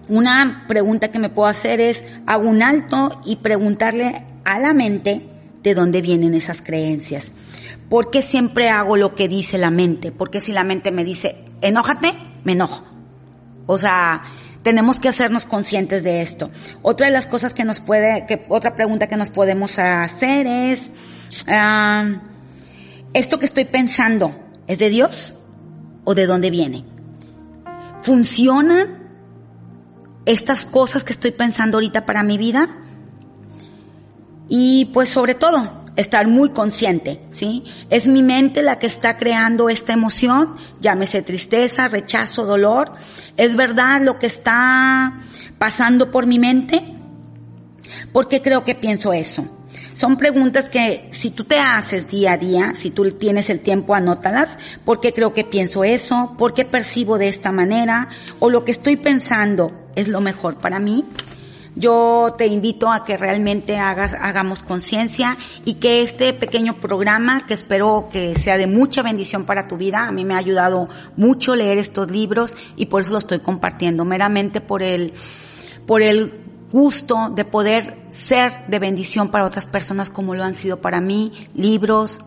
Una 0.09 0.64
pregunta 0.66 1.09
que 1.09 1.18
me 1.18 1.29
puedo 1.29 1.48
hacer 1.48 1.81
es, 1.81 2.03
hago 2.27 2.48
un 2.48 2.62
alto 2.62 3.20
y 3.27 3.37
preguntarle 3.37 4.24
a 4.44 4.59
la 4.59 4.72
mente, 4.72 5.22
de 5.68 5.74
dónde 5.74 6.02
vienen 6.02 6.35
esas 6.35 6.62
creencias. 6.62 7.33
¿Por 7.88 8.11
qué 8.11 8.22
siempre 8.22 8.68
hago 8.68 8.96
lo 8.96 9.14
que 9.14 9.28
dice 9.28 9.59
la 9.59 9.70
mente? 9.70 10.12
Porque 10.12 10.40
si 10.40 10.52
la 10.52 10.64
mente 10.64 10.90
me 10.90 11.04
dice, 11.04 11.44
enójate, 11.61 12.14
me 12.44 12.52
enojo. 12.52 12.85
O 13.66 13.78
sea, 13.78 14.22
tenemos 14.62 15.00
que 15.00 15.09
hacernos 15.09 15.46
conscientes 15.46 16.02
de 16.02 16.22
esto. 16.22 16.50
Otra 16.83 17.07
de 17.07 17.12
las 17.12 17.26
cosas 17.26 17.54
que 17.54 17.64
nos 17.64 17.81
puede, 17.81 18.26
que 18.26 18.46
otra 18.48 18.74
pregunta 18.74 19.07
que 19.07 19.16
nos 19.16 19.31
podemos 19.31 19.78
hacer 19.78 20.46
es, 20.46 20.92
ah, 21.48 22.07
¿esto 23.14 23.38
que 23.38 23.46
estoy 23.46 23.64
pensando 23.64 24.35
es 24.66 24.78
de 24.78 24.88
Dios 24.88 25.35
o 26.04 26.14
de 26.14 26.26
dónde 26.26 26.50
viene? 26.50 26.85
¿Funcionan 28.02 29.09
estas 30.26 30.64
cosas 30.66 31.04
que 31.04 31.12
estoy 31.12 31.33
pensando 31.33 31.78
ahorita 31.78 32.07
para 32.07 32.22
mi 32.22 32.38
vida? 32.38 32.68
Y 34.48 34.87
pues 34.87 35.11
sobre 35.11 35.34
todo, 35.34 35.84
estar 35.96 36.28
muy 36.28 36.50
consciente, 36.50 37.20
¿sí? 37.32 37.64
Es 37.90 38.06
mi 38.06 38.22
mente 38.22 38.62
la 38.62 38.78
que 38.78 38.87
está 38.87 39.16
creando 39.16 39.68
esta 39.68 39.92
emoción, 39.92 40.54
llámese 40.80 41.22
tristeza, 41.22 41.88
rechazo, 41.88 42.46
dolor. 42.46 42.92
¿Es 43.37 43.56
verdad 43.56 44.00
lo 44.02 44.18
que 44.18 44.26
está 44.26 45.18
pasando 45.58 46.11
por 46.12 46.26
mi 46.26 46.38
mente? 46.38 46.94
¿Por 48.12 48.28
qué 48.28 48.40
creo 48.40 48.62
que 48.62 48.76
pienso 48.76 49.12
eso? 49.12 49.44
Son 49.94 50.16
preguntas 50.16 50.68
que 50.68 51.11
si 51.12 51.30
tú 51.30 51.42
te 51.42 51.58
haces 51.58 52.06
día 52.06 52.34
a 52.34 52.38
día, 52.38 52.74
si 52.76 52.90
tú 52.90 53.11
tienes 53.11 53.50
el 53.50 53.58
tiempo, 53.58 53.96
anótalas. 53.96 54.56
¿Por 54.84 55.00
qué 55.00 55.12
creo 55.12 55.32
que 55.32 55.42
pienso 55.42 55.82
eso? 55.82 56.34
¿Por 56.38 56.54
qué 56.54 56.64
percibo 56.64 57.18
de 57.18 57.28
esta 57.28 57.50
manera? 57.50 58.08
¿O 58.38 58.50
lo 58.50 58.64
que 58.64 58.70
estoy 58.70 58.96
pensando 58.96 59.72
es 59.96 60.06
lo 60.06 60.20
mejor 60.20 60.58
para 60.58 60.78
mí? 60.78 61.04
Yo 61.78 62.34
te 62.36 62.48
invito 62.48 62.90
a 62.90 63.04
que 63.04 63.16
realmente 63.16 63.78
hagas, 63.78 64.12
hagamos 64.12 64.64
conciencia 64.64 65.38
y 65.64 65.74
que 65.74 66.02
este 66.02 66.32
pequeño 66.32 66.80
programa, 66.80 67.46
que 67.46 67.54
espero 67.54 68.08
que 68.10 68.34
sea 68.34 68.58
de 68.58 68.66
mucha 68.66 69.02
bendición 69.02 69.44
para 69.44 69.68
tu 69.68 69.76
vida, 69.76 70.08
a 70.08 70.10
mí 70.10 70.24
me 70.24 70.34
ha 70.34 70.38
ayudado 70.38 70.88
mucho 71.16 71.54
leer 71.54 71.78
estos 71.78 72.10
libros 72.10 72.56
y 72.74 72.86
por 72.86 73.02
eso 73.02 73.12
lo 73.12 73.18
estoy 73.18 73.38
compartiendo, 73.38 74.04
meramente 74.04 74.60
por 74.60 74.82
el, 74.82 75.12
por 75.86 76.02
el 76.02 76.47
gusto 76.70 77.31
de 77.35 77.44
poder 77.44 77.96
ser 78.12 78.66
de 78.68 78.78
bendición 78.78 79.31
para 79.31 79.44
otras 79.44 79.66
personas 79.66 80.11
como 80.11 80.35
lo 80.35 80.44
han 80.44 80.54
sido 80.54 80.81
para 80.81 81.00
mí, 81.00 81.48
libros, 81.54 82.20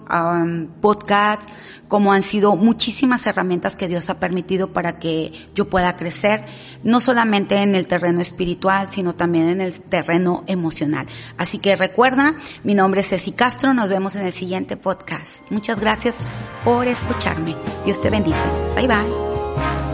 podcasts, 0.82 1.48
como 1.88 2.14
han 2.14 2.24
sido 2.24 2.56
muchísimas 2.56 3.28
herramientas 3.28 3.76
que 3.76 3.88
Dios 3.88 4.10
ha 4.10 4.20
permitido 4.20 4.72
para 4.72 4.98
que 4.98 5.34
yo 5.54 5.70
pueda 5.70 5.98
crecer, 5.98 6.46
no 6.84 7.02
solamente 7.02 7.58
en 7.58 7.76
el 7.76 7.88
terreno 7.88 8.22
espiritual, 8.22 8.88
sino 8.92 9.14
también 9.14 9.50
en 9.50 9.62
el 9.62 9.82
terreno 9.82 10.44
emocional. 10.48 11.06
Así 11.38 11.60
que 11.60 11.76
recuerda, 11.76 12.36
mi 12.64 12.74
nombre 12.74 13.02
es 13.02 13.10
Ceci 13.10 13.34
Castro, 13.34 13.74
nos 13.74 13.90
vemos 13.90 14.16
en 14.16 14.26
el 14.26 14.34
siguiente 14.34 14.78
podcast. 14.78 15.44
Muchas 15.50 15.80
gracias 15.80 16.24
por 16.64 16.88
escucharme. 16.88 17.56
Dios 17.86 18.00
te 18.02 18.10
bendice. 18.10 18.40
Bye 18.76 18.88
bye. 18.88 19.91